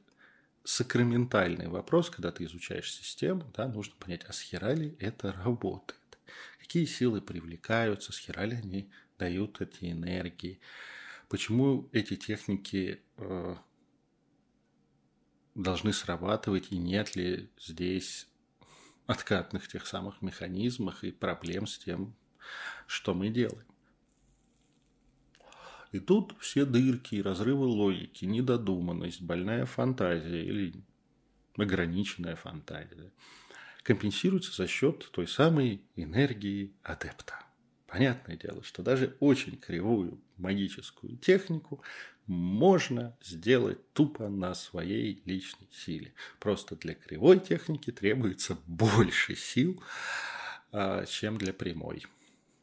сакраментальный 0.64 1.68
вопрос, 1.68 2.10
когда 2.10 2.30
ты 2.30 2.44
изучаешь 2.44 2.92
систему, 2.92 3.50
да, 3.56 3.68
нужно 3.68 3.94
понять, 3.98 4.24
а 4.24 4.32
с 4.32 4.52
ли 4.52 4.96
это 4.98 5.32
работает? 5.32 6.18
Какие 6.58 6.84
силы 6.84 7.20
привлекаются, 7.20 8.12
с 8.12 8.28
ли 8.28 8.34
они 8.34 8.90
дают 9.18 9.60
эти 9.60 9.90
энергии? 9.90 10.60
Почему 11.28 11.88
эти 11.92 12.16
техники 12.16 13.02
э, 13.16 13.56
должны 15.54 15.92
срабатывать, 15.92 16.70
и 16.72 16.78
нет 16.78 17.16
ли 17.16 17.50
здесь 17.58 18.28
откатных 19.06 19.66
тех 19.68 19.86
самых 19.86 20.22
механизмах 20.22 21.02
и 21.02 21.10
проблем 21.10 21.66
с 21.66 21.78
тем, 21.78 22.14
что 22.86 23.14
мы 23.14 23.30
делаем. 23.30 23.66
И 25.92 26.00
тут 26.00 26.34
все 26.40 26.64
дырки 26.64 27.16
и 27.16 27.22
разрывы 27.22 27.66
логики, 27.66 28.24
недодуманность, 28.24 29.22
больная 29.22 29.64
фантазия 29.64 30.44
или 30.44 30.74
ограниченная 31.56 32.36
фантазия 32.36 33.10
компенсируются 33.82 34.54
за 34.54 34.66
счет 34.66 35.08
той 35.12 35.26
самой 35.26 35.80
энергии 35.96 36.74
адепта. 36.82 37.42
Понятное 37.86 38.36
дело, 38.36 38.62
что 38.62 38.82
даже 38.82 39.16
очень 39.18 39.56
кривую 39.56 40.20
магическую 40.36 41.16
технику 41.16 41.82
можно 42.26 43.16
сделать 43.22 43.94
тупо 43.94 44.28
на 44.28 44.54
своей 44.54 45.22
личной 45.24 45.68
силе. 45.72 46.12
Просто 46.38 46.76
для 46.76 46.94
кривой 46.94 47.40
техники 47.40 47.90
требуется 47.90 48.58
больше 48.66 49.34
сил, 49.34 49.82
а, 50.70 51.06
чем 51.06 51.38
для 51.38 51.54
прямой. 51.54 52.04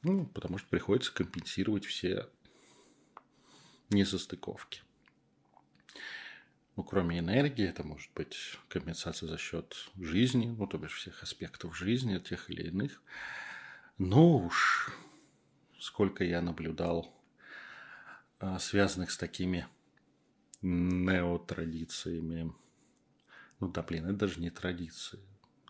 Ну, 0.04 0.28
потому 0.28 0.60
что 0.60 0.68
приходится 0.70 1.12
компенсировать 1.12 1.86
все 1.86 2.30
несостыковки. 3.90 4.82
Ну, 6.76 6.84
кроме 6.84 7.20
энергии, 7.20 7.66
это 7.66 7.84
может 7.84 8.12
быть 8.14 8.36
компенсация 8.68 9.30
за 9.30 9.38
счет 9.38 9.90
жизни, 9.98 10.48
ну, 10.48 10.68
то 10.68 10.78
бишь 10.78 10.96
всех 10.98 11.24
аспектов 11.24 11.78
жизни, 11.78 12.18
тех 12.20 12.50
или 12.50 12.68
иных. 12.68 13.02
Но 13.98 14.38
уж 14.38 14.94
сколько 15.80 16.26
я 16.26 16.42
наблюдал 16.42 17.16
а, 18.40 18.60
связанных 18.60 19.12
с 19.12 19.18
такими 19.18 19.68
неотрадициями. 20.62 22.54
Ну 23.60 23.70
да, 23.70 23.82
блин, 23.82 24.06
это 24.06 24.16
даже 24.16 24.42
не 24.42 24.50
традиции. 24.50 25.20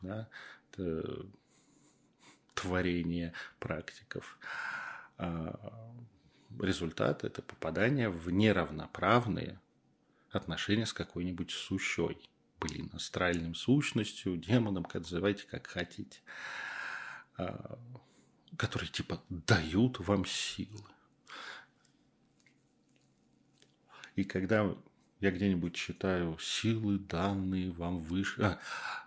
Да? 0.02 0.28
Это 0.72 1.28
творение 2.56 3.34
практиков. 3.60 4.40
А 5.18 5.94
результат– 6.62 7.24
это 7.26 7.42
попадание 7.42 8.10
в 8.10 8.30
неравноправные 8.30 9.60
отношения 10.32 10.86
с 10.86 10.94
какой-нибудь 10.94 11.52
сущой. 11.52 12.18
Блин, 12.60 12.90
астральным 12.94 13.56
сущностью, 13.56 14.38
демоном, 14.38 14.84
как 14.84 15.02
называйте, 15.04 15.46
как 15.46 15.68
хотите. 15.68 16.20
А, 17.38 17.78
которые 18.58 18.90
типа 18.90 19.22
дают 19.30 20.00
вам 20.00 20.26
силы. 20.26 20.84
И 24.16 24.24
когда 24.24 24.74
я 25.20 25.32
где-нибудь 25.32 25.76
читаю 25.76 26.38
силы, 26.40 27.00
данные 27.00 27.72
вам 27.72 28.00
выше, 28.00 28.42
а, 28.42 28.60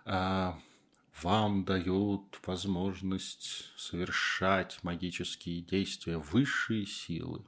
а, 0.05 0.59
вам 1.21 1.65
дает 1.65 2.39
возможность 2.45 3.71
совершать 3.77 4.79
магические 4.83 5.61
действия 5.61 6.17
высшие 6.17 6.85
силы. 6.85 7.43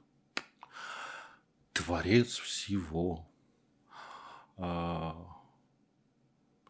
Творец 1.72 2.38
всего. 2.38 3.26
А, 4.56 5.16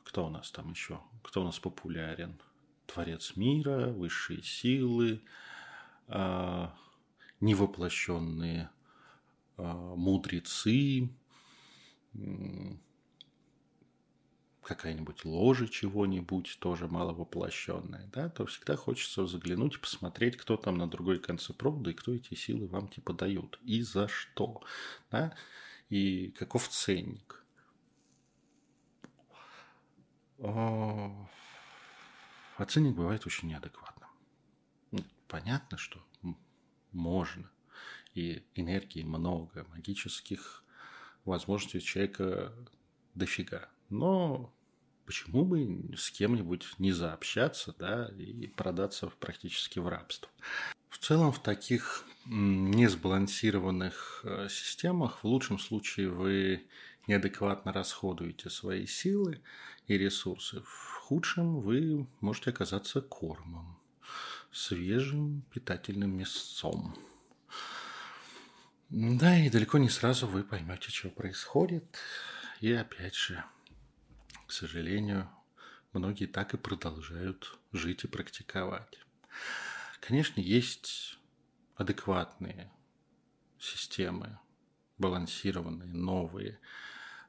кто 0.05 0.27
у 0.27 0.31
нас 0.31 0.51
там 0.51 0.71
еще? 0.71 1.01
Кто 1.23 1.43
у 1.43 1.45
нас 1.45 1.59
популярен? 1.59 2.41
Творец 2.87 3.37
мира, 3.37 3.89
высшие 3.89 4.43
силы, 4.43 5.23
а, 6.09 6.77
невоплощенные 7.41 8.71
а, 9.57 9.95
мудрецы, 9.97 11.11
какая-нибудь 14.63 15.25
ложа 15.25 15.69
чего-нибудь, 15.69 16.59
тоже 16.61 16.89
маловоплощенная, 16.89 18.09
да, 18.13 18.29
то 18.29 18.47
всегда 18.47 18.77
хочется 18.77 19.27
заглянуть 19.27 19.81
посмотреть, 19.81 20.37
кто 20.37 20.57
там 20.57 20.77
на 20.77 20.89
другой 20.89 21.19
конце 21.19 21.53
провода 21.53 21.91
и 21.91 21.95
кто 21.95 22.15
эти 22.15 22.35
силы 22.35 22.67
вам 22.67 22.89
типа 22.89 23.13
дают, 23.13 23.59
и 23.63 23.83
за 23.83 24.09
что, 24.09 24.63
да, 25.11 25.35
и 25.89 26.31
каков 26.31 26.69
ценник. 26.69 27.45
А, 30.39 31.29
а 32.57 32.65
ценник 32.65 32.95
бывает 32.95 33.27
очень 33.27 33.49
неадекватным. 33.49 34.09
Понятно, 35.29 35.79
что 35.79 36.01
можно– 36.93 37.51
и 38.15 38.45
энергии 38.55 39.03
много, 39.03 39.67
магических 39.71 40.65
возможностей 41.25 41.81
человека 41.81 42.53
дофига. 43.15 43.69
Но 43.93 44.51
почему 45.05 45.45
бы 45.45 45.95
с 45.99 46.11
кем-нибудь 46.11 46.79
не 46.79 46.93
заобщаться, 46.93 47.75
да, 47.79 48.09
и 48.17 48.47
продаться 48.47 49.09
практически 49.21 49.79
в 49.79 49.87
рабство. 49.87 50.31
В 50.89 50.97
целом, 50.97 51.31
в 51.31 51.43
таких 51.43 52.07
несбалансированных 52.25 54.23
э, 54.25 54.49
системах 54.49 55.19
в 55.23 55.25
лучшем 55.25 55.59
случае 55.59 56.09
вы 56.09 56.65
неадекватно 57.07 57.71
расходуете 57.71 58.49
свои 58.49 58.87
силы 58.87 59.43
и 59.89 59.99
ресурсы. 59.99 60.63
В 60.63 61.01
худшем 61.03 61.61
вы 61.61 62.07
можете 62.21 62.49
оказаться 62.49 63.03
кормом, 63.03 63.79
свежим 64.53 65.43
питательным 65.53 66.17
мясцом. 66.17 66.97
Да, 68.89 69.39
и 69.39 69.51
далеко 69.51 69.77
не 69.77 69.91
сразу 69.91 70.27
вы 70.27 70.45
поймете, 70.45 70.91
что 70.91 71.11
происходит. 71.11 71.99
И 72.61 72.73
опять 72.73 73.17
же, 73.17 73.45
к 74.53 74.55
сожалению, 74.55 75.31
многие 75.95 76.27
так 76.27 76.53
и 76.53 76.59
продолжают 76.59 77.59
жить 77.73 78.05
и 78.05 78.07
практиковать. 78.07 78.99
Конечно, 80.03 80.43
есть 80.43 81.19
адекватные 81.75 82.71
системы, 83.59 84.39
балансированные, 84.99 85.95
новые, 85.95 86.61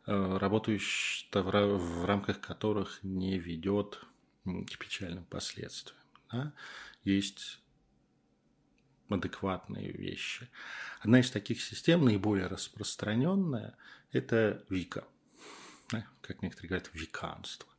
э, 0.05 0.37
работающие 0.37 1.29
в 1.31 2.03
рамках 2.03 2.41
которых 2.41 3.01
не 3.03 3.39
ведет 3.39 4.03
к 4.43 4.77
печальным 4.77 5.23
последствиям. 5.23 6.03
Да? 6.29 6.53
Есть 7.05 7.61
адекватные 9.07 9.93
вещи. 9.93 10.49
Одна 10.99 11.21
из 11.21 11.31
таких 11.31 11.61
систем, 11.61 12.03
наиболее 12.03 12.47
распространенная, 12.47 13.77
это 14.11 14.65
Вика. 14.67 15.05
Как 16.21 16.41
некоторые 16.41 16.69
говорят, 16.69 16.89
виканство. 16.93 17.69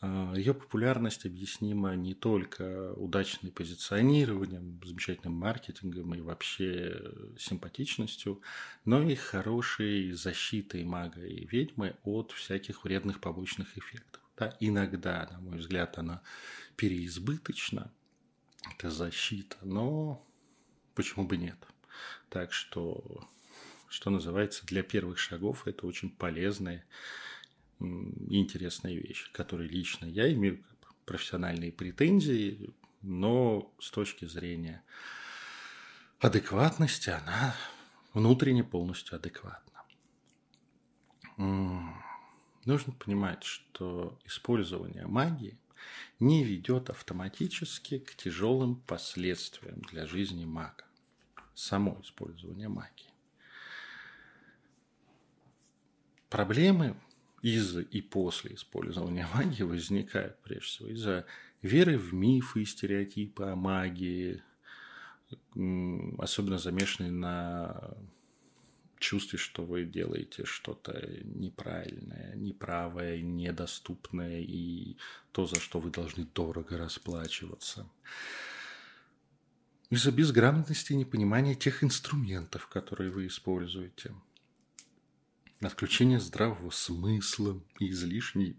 А, 0.00 0.34
Ее 0.34 0.54
популярность 0.54 1.26
объяснима 1.26 1.94
не 1.94 2.14
только 2.14 2.92
удачным 2.94 3.52
позиционированием, 3.52 4.80
замечательным 4.84 5.34
маркетингом 5.34 6.14
и 6.14 6.20
вообще 6.20 7.12
симпатичностью, 7.38 8.42
но 8.84 9.02
и 9.02 9.14
хорошей 9.14 10.12
защитой 10.12 10.84
мага 10.84 11.24
и 11.24 11.46
ведьмы 11.46 11.96
от 12.04 12.32
всяких 12.32 12.84
вредных 12.84 13.20
побочных 13.20 13.78
эффектов. 13.78 14.20
Да, 14.36 14.56
иногда, 14.58 15.28
на 15.30 15.38
мой 15.38 15.58
взгляд, 15.58 15.96
она 15.98 16.22
переизбыточна– 16.76 17.92
это 18.72 18.90
защита, 18.90 19.56
но 19.62 20.24
почему 20.94 21.26
бы 21.26 21.36
нет? 21.36 21.58
Так 22.28 22.52
что, 22.52 23.28
что 23.94 24.10
называется, 24.10 24.66
для 24.66 24.82
первых 24.82 25.18
шагов 25.20 25.68
это 25.68 25.86
очень 25.86 26.10
полезная 26.10 26.84
и 27.78 28.40
интересная 28.40 28.92
вещь, 28.92 29.30
которой 29.30 29.68
лично 29.68 30.04
я 30.06 30.32
имею 30.32 30.64
профессиональные 31.04 31.70
претензии, 31.70 32.74
но 33.02 33.72
с 33.78 33.92
точки 33.92 34.24
зрения 34.24 34.82
адекватности 36.18 37.10
она 37.10 37.54
внутренне 38.14 38.64
полностью 38.64 39.14
адекватна. 39.14 39.84
Нужно 42.64 42.92
понимать, 42.94 43.44
что 43.44 44.18
использование 44.24 45.06
магии 45.06 45.56
не 46.18 46.42
ведет 46.42 46.90
автоматически 46.90 48.00
к 48.00 48.16
тяжелым 48.16 48.74
последствиям 48.74 49.82
для 49.82 50.04
жизни 50.06 50.44
мага. 50.44 50.84
Само 51.54 52.00
использование 52.02 52.68
магии. 52.68 53.13
Проблемы 56.34 56.96
из 57.42 57.76
и 57.76 58.00
после 58.00 58.56
использования 58.56 59.28
магии 59.34 59.62
возникают 59.62 60.36
прежде 60.42 60.66
всего 60.66 60.88
из-за 60.88 61.26
веры 61.62 61.96
в 61.96 62.12
мифы 62.12 62.62
и 62.62 62.64
стереотипы 62.64 63.44
о 63.44 63.54
магии, 63.54 64.42
особенно 66.18 66.58
замешанные 66.58 67.12
на 67.12 67.94
чувстве, 68.98 69.38
что 69.38 69.64
вы 69.64 69.84
делаете 69.84 70.44
что-то 70.44 71.08
неправильное, 71.22 72.34
неправое, 72.34 73.20
недоступное 73.20 74.40
и 74.40 74.96
то, 75.30 75.46
за 75.46 75.60
что 75.60 75.78
вы 75.78 75.92
должны 75.92 76.24
дорого 76.24 76.76
расплачиваться. 76.76 77.88
Из-за 79.88 80.10
безграмотности 80.10 80.94
и 80.94 80.96
непонимания 80.96 81.54
тех 81.54 81.84
инструментов, 81.84 82.66
которые 82.66 83.12
вы 83.12 83.28
используете. 83.28 84.12
Отключение 85.64 86.20
здравого 86.20 86.68
смысла 86.68 87.58
и 87.78 87.88
излишней 87.88 88.54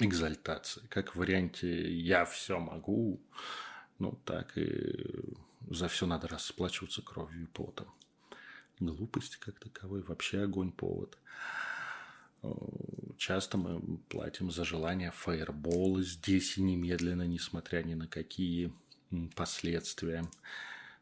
экзальтации. 0.00 0.82
Как 0.88 1.14
в 1.14 1.18
варианте 1.18 1.88
«я 1.88 2.24
все 2.24 2.58
могу», 2.58 3.20
ну 4.00 4.18
так 4.24 4.58
и 4.58 5.06
за 5.68 5.86
все 5.86 6.06
надо 6.06 6.26
расплачиваться 6.26 7.00
кровью 7.00 7.44
и 7.44 7.46
потом 7.46 7.86
глупости 8.80 9.36
как 9.38 9.60
таковой, 9.60 10.02
вообще 10.02 10.42
огонь 10.42 10.72
повод. 10.72 11.16
Часто 13.16 13.56
мы 13.58 13.98
платим 14.08 14.50
за 14.50 14.64
желание 14.64 15.12
фаербола 15.12 16.02
здесь 16.02 16.58
и 16.58 16.62
немедленно, 16.62 17.26
несмотря 17.26 17.84
ни 17.84 17.94
на 17.94 18.08
какие 18.08 18.72
последствия. 19.36 20.24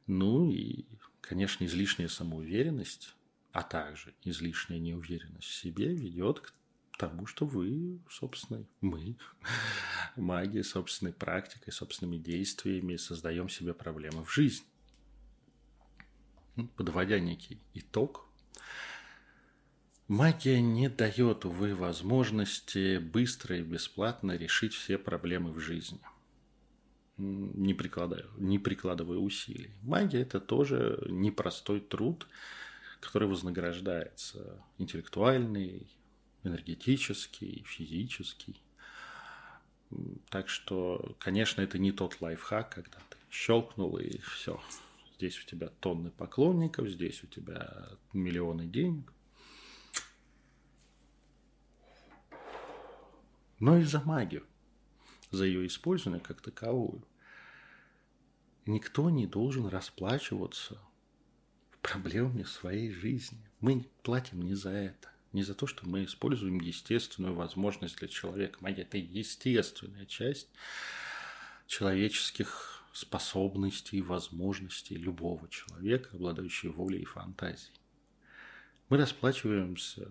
Ну 0.07 0.51
и, 0.51 0.85
конечно, 1.23 1.65
излишняя 1.65 2.09
самоуверенность, 2.09 3.15
а 3.53 3.63
также 3.63 4.15
излишняя 4.25 4.79
неуверенность 4.79 5.49
в 5.49 5.55
себе 5.55 5.95
ведет 5.95 6.41
к 6.41 6.53
тому, 6.99 7.27
что 7.27 7.47
вы, 7.47 8.01
собственно, 8.11 8.65
мы, 8.81 9.17
маги, 10.17 10.63
собственной 10.63 11.13
практикой, 11.13 11.73
собственными 11.73 12.19
действиями 12.19 12.97
создаем 12.97 13.49
себе 13.49 13.75
проблемы 13.75 14.25
в 14.25 14.33
жизни 14.33 14.67
подводя 16.77 17.19
некий 17.21 17.59
итог, 17.75 18.27
магия 20.09 20.61
не 20.61 20.89
дает, 20.89 21.45
увы, 21.45 21.75
возможности 21.75 22.99
быстро 22.99 23.59
и 23.59 23.63
бесплатно 23.63 24.37
решить 24.37 24.75
все 24.75 24.99
проблемы 24.99 25.53
в 25.53 25.61
жизни, 25.61 26.01
не 27.17 27.75
прикладывая, 27.75 28.27
не 28.37 28.59
прикладывая 28.59 29.19
усилий. 29.19 29.71
Магия– 29.83 30.21
это 30.23 30.41
тоже 30.41 31.05
непростой 31.09 31.81
труд, 31.81 32.27
который 33.01 33.29
вознаграждается 33.29 34.63
интеллектуальный, 34.79 35.89
энергетический, 36.45 37.65
физический. 37.67 38.61
Так 40.31 40.49
что, 40.49 41.17
конечно, 41.19 41.63
это 41.63 41.79
не 41.79 41.93
тот 41.93 42.21
лайфхак, 42.21 42.75
когда 42.75 42.99
ты 43.11 43.17
щелкнул 43.31 43.99
и 43.99 44.19
все, 44.19 44.61
Здесь 45.19 45.41
у 45.41 45.47
тебя 45.47 45.69
тонны 45.81 46.13
поклонников, 46.13 46.87
здесь 46.87 47.25
у 47.25 47.27
тебя 47.27 47.89
миллионы 48.13 48.67
денег. 48.67 49.13
Но 53.59 53.79
и 53.79 53.83
за 53.83 54.01
магию, 54.01 54.47
за 55.33 55.45
ее 55.45 55.67
использование 55.67 56.23
как 56.23 56.41
таковую. 56.41 57.03
Никто 58.65 59.11
не 59.11 59.27
должен 59.27 59.67
расплачиваться 59.67 60.79
проблемами 61.83 62.43
своей 62.43 62.93
жизни. 62.93 63.39
Мы 63.61 63.87
платим 64.03 64.43
не 64.43 64.55
за 64.55 64.71
это. 64.71 65.09
Не 65.33 65.43
за 65.43 65.55
то, 65.55 65.67
что 65.67 65.87
мы 65.87 66.05
используем 66.05 66.59
естественную 66.61 67.35
возможность 67.35 67.99
для 67.99 68.09
человека. 68.09 68.59
Магия– 68.61 68.83
это 68.85 68.97
естественная 68.97 70.07
часть 70.07 70.49
человеческих 71.67 72.83
способностей 72.93 73.99
и 73.99 74.03
возможностей 74.03 74.97
любого 74.97 75.49
человека, 75.49 76.11
обладающего 76.15 76.73
волей 76.73 77.03
и 77.03 77.05
фантазией. 77.05 77.75
Мы 78.89 78.97
расплачиваемся 78.97 80.09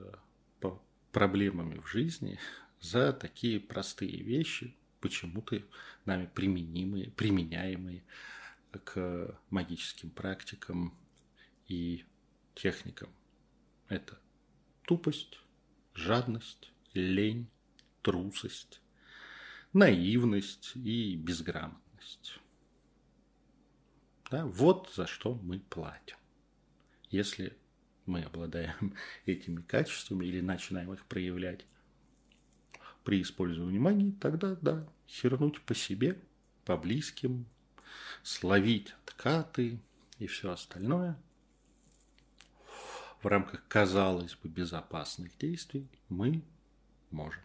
по 0.60 0.82
проблемами 1.12 1.80
в 1.80 1.88
жизни 1.88 2.40
за 2.80 3.12
такие 3.12 3.60
простые 3.60 4.22
вещи, 4.22 4.76
почему-то 5.02 5.62
нами 6.06 6.30
применимые, 6.34 7.10
применяемые 7.10 8.04
к 8.84 9.36
магическим 9.50 10.12
практикам 10.12 10.94
и 11.68 12.06
техникам. 12.56 13.10
Это 13.88 14.20
тупость, 14.84 15.40
жадность, 15.94 16.72
лень, 16.94 17.48
трусость, 18.02 18.82
наивность 19.74 20.72
и 20.76 21.16
безграмотность. 21.16 22.40
Да? 24.30 24.46
Вот 24.46 24.92
за 24.96 25.08
что 25.08 25.36
мы 25.36 25.60
платим. 25.60 26.18
Если 27.10 27.58
мы 28.06 28.24
обладаем 28.24 28.96
этими 29.26 29.62
качествами 29.62 30.26
или 30.26 30.42
начинаем 30.42 30.94
их 30.94 31.06
проявлять 31.06 31.66
при 33.04 33.22
использовании 33.22 33.80
магии, 33.80 34.12
тогда 34.20 34.56
да, 34.56 34.88
хернуть 35.08 35.62
по 35.62 35.74
себе, 35.74 36.20
по 36.66 36.76
близким, 36.76 37.46
словить 38.24 38.94
откаты 39.06 39.80
и 40.20 40.28
все 40.28 40.52
остальное 40.52 41.18
в 43.22 43.28
рамках, 43.28 43.68
казалось 43.68 44.36
бы, 44.36 44.50
безопасных 44.50 45.38
действий 45.38 45.88
мы 46.10 46.44
можем. 47.12 47.42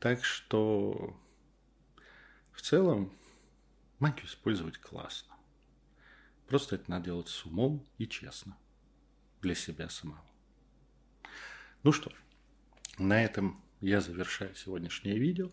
Так 0.00 0.24
что 0.24 1.16
в 2.52 2.62
целом 2.62 3.12
магию 3.98 4.26
использовать 4.26 4.78
классно. 4.78 5.34
Просто 6.46 6.76
это 6.76 6.90
надо 6.90 7.06
делать 7.06 7.28
с 7.28 7.44
умом 7.44 7.86
и 7.98 8.06
честно. 8.06 8.56
Для 9.42 9.54
себя 9.54 9.88
самого. 9.88 10.24
Ну 11.82 11.92
что, 11.92 12.12
на 12.98 13.22
этом 13.22 13.62
я 13.80 14.00
завершаю 14.00 14.54
сегодняшнее 14.54 15.18
видео. 15.18 15.52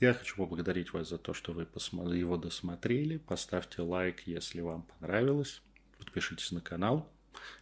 Я 0.00 0.14
хочу 0.14 0.36
поблагодарить 0.36 0.92
вас 0.92 1.08
за 1.08 1.18
то, 1.18 1.34
что 1.34 1.52
вы 1.52 1.62
его 1.62 2.36
досмотрели. 2.36 3.18
Поставьте 3.18 3.82
лайк, 3.82 4.26
если 4.26 4.60
вам 4.60 4.82
понравилось. 4.82 5.62
Подпишитесь 5.98 6.52
на 6.52 6.60
канал 6.60 7.12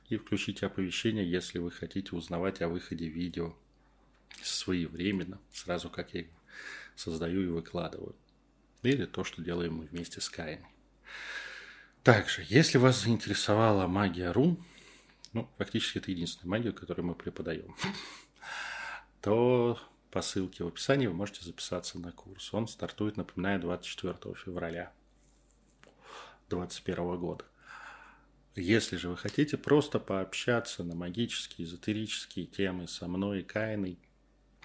и 0.09 0.17
включите 0.17 0.67
оповещения, 0.67 1.23
если 1.23 1.59
вы 1.59 1.71
хотите 1.71 2.15
узнавать 2.15 2.63
о 2.63 2.69
выходе 2.69 3.09
видео 3.09 3.55
своевременно, 4.43 5.39
сразу 5.53 5.91
как 5.91 6.15
я 6.15 6.21
его 6.21 6.33
создаю 6.95 7.43
и 7.43 7.47
выкладываю. 7.47 8.15
Или 8.83 9.05
то, 9.05 9.25
что 9.25 9.43
делаем 9.43 9.75
мы 9.75 9.87
вместе 9.87 10.21
с 10.21 10.29
Кайной. 10.29 10.67
Также, 12.03 12.45
если 12.49 12.79
вас 12.79 13.03
заинтересовала 13.03 13.87
магия 13.87 14.31
рун, 14.31 14.65
ну, 15.33 15.51
фактически 15.59 15.99
это 15.99 16.11
единственная 16.13 16.59
магия, 16.59 16.73
которую 16.73 17.07
мы 17.07 17.15
преподаем, 17.15 17.75
то 19.21 19.79
по 20.11 20.23
ссылке 20.23 20.65
в 20.65 20.69
описании 20.69 21.09
вы 21.09 21.15
можете 21.15 21.45
записаться 21.45 21.99
на 21.99 22.13
курс. 22.13 22.55
Он 22.55 22.69
стартует, 22.69 23.17
напоминаю, 23.17 23.61
24 23.61 24.35
февраля 24.35 24.93
2021 26.49 27.19
года. 27.19 27.45
Если 28.57 28.97
же 28.97 29.11
вы 29.11 29.19
хотите 29.19 29.59
просто 29.59 30.01
пообщаться 30.01 30.83
на 30.83 30.95
магические, 30.95 31.69
эзотерические 31.69 32.47
темы 32.47 32.89
со 32.89 33.07
мной 33.07 33.41
и 33.41 33.43
Кайной, 33.43 33.99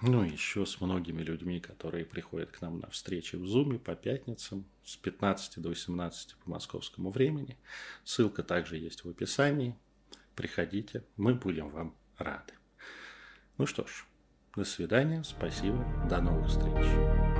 ну, 0.00 0.24
еще 0.24 0.66
с 0.66 0.80
многими 0.80 1.22
людьми, 1.22 1.60
которые 1.60 2.04
приходят 2.06 2.50
к 2.50 2.60
нам 2.62 2.80
на 2.80 2.88
встречи 2.88 3.36
в 3.36 3.46
Зуме 3.46 3.78
по 3.78 3.94
пятницам 3.94 4.64
с 4.82 4.96
15 4.96 5.62
до 5.62 5.68
18 5.68 6.36
по 6.36 6.50
московскому 6.50 7.10
времени. 7.10 7.56
Ссылка 8.02 8.42
также 8.42 8.78
есть 8.78 9.04
в 9.04 9.10
описании. 9.10 9.76
Приходите, 10.34 11.04
мы 11.16 11.34
будем 11.34 11.68
вам 11.68 11.94
рады. 12.16 12.54
Ну 13.58 13.66
что 13.66 13.86
ж, 13.86 14.06
до 14.56 14.64
свидания, 14.64 15.22
спасибо, 15.22 15.84
до 16.08 16.20
новых 16.20 16.48
встреч. 16.48 17.31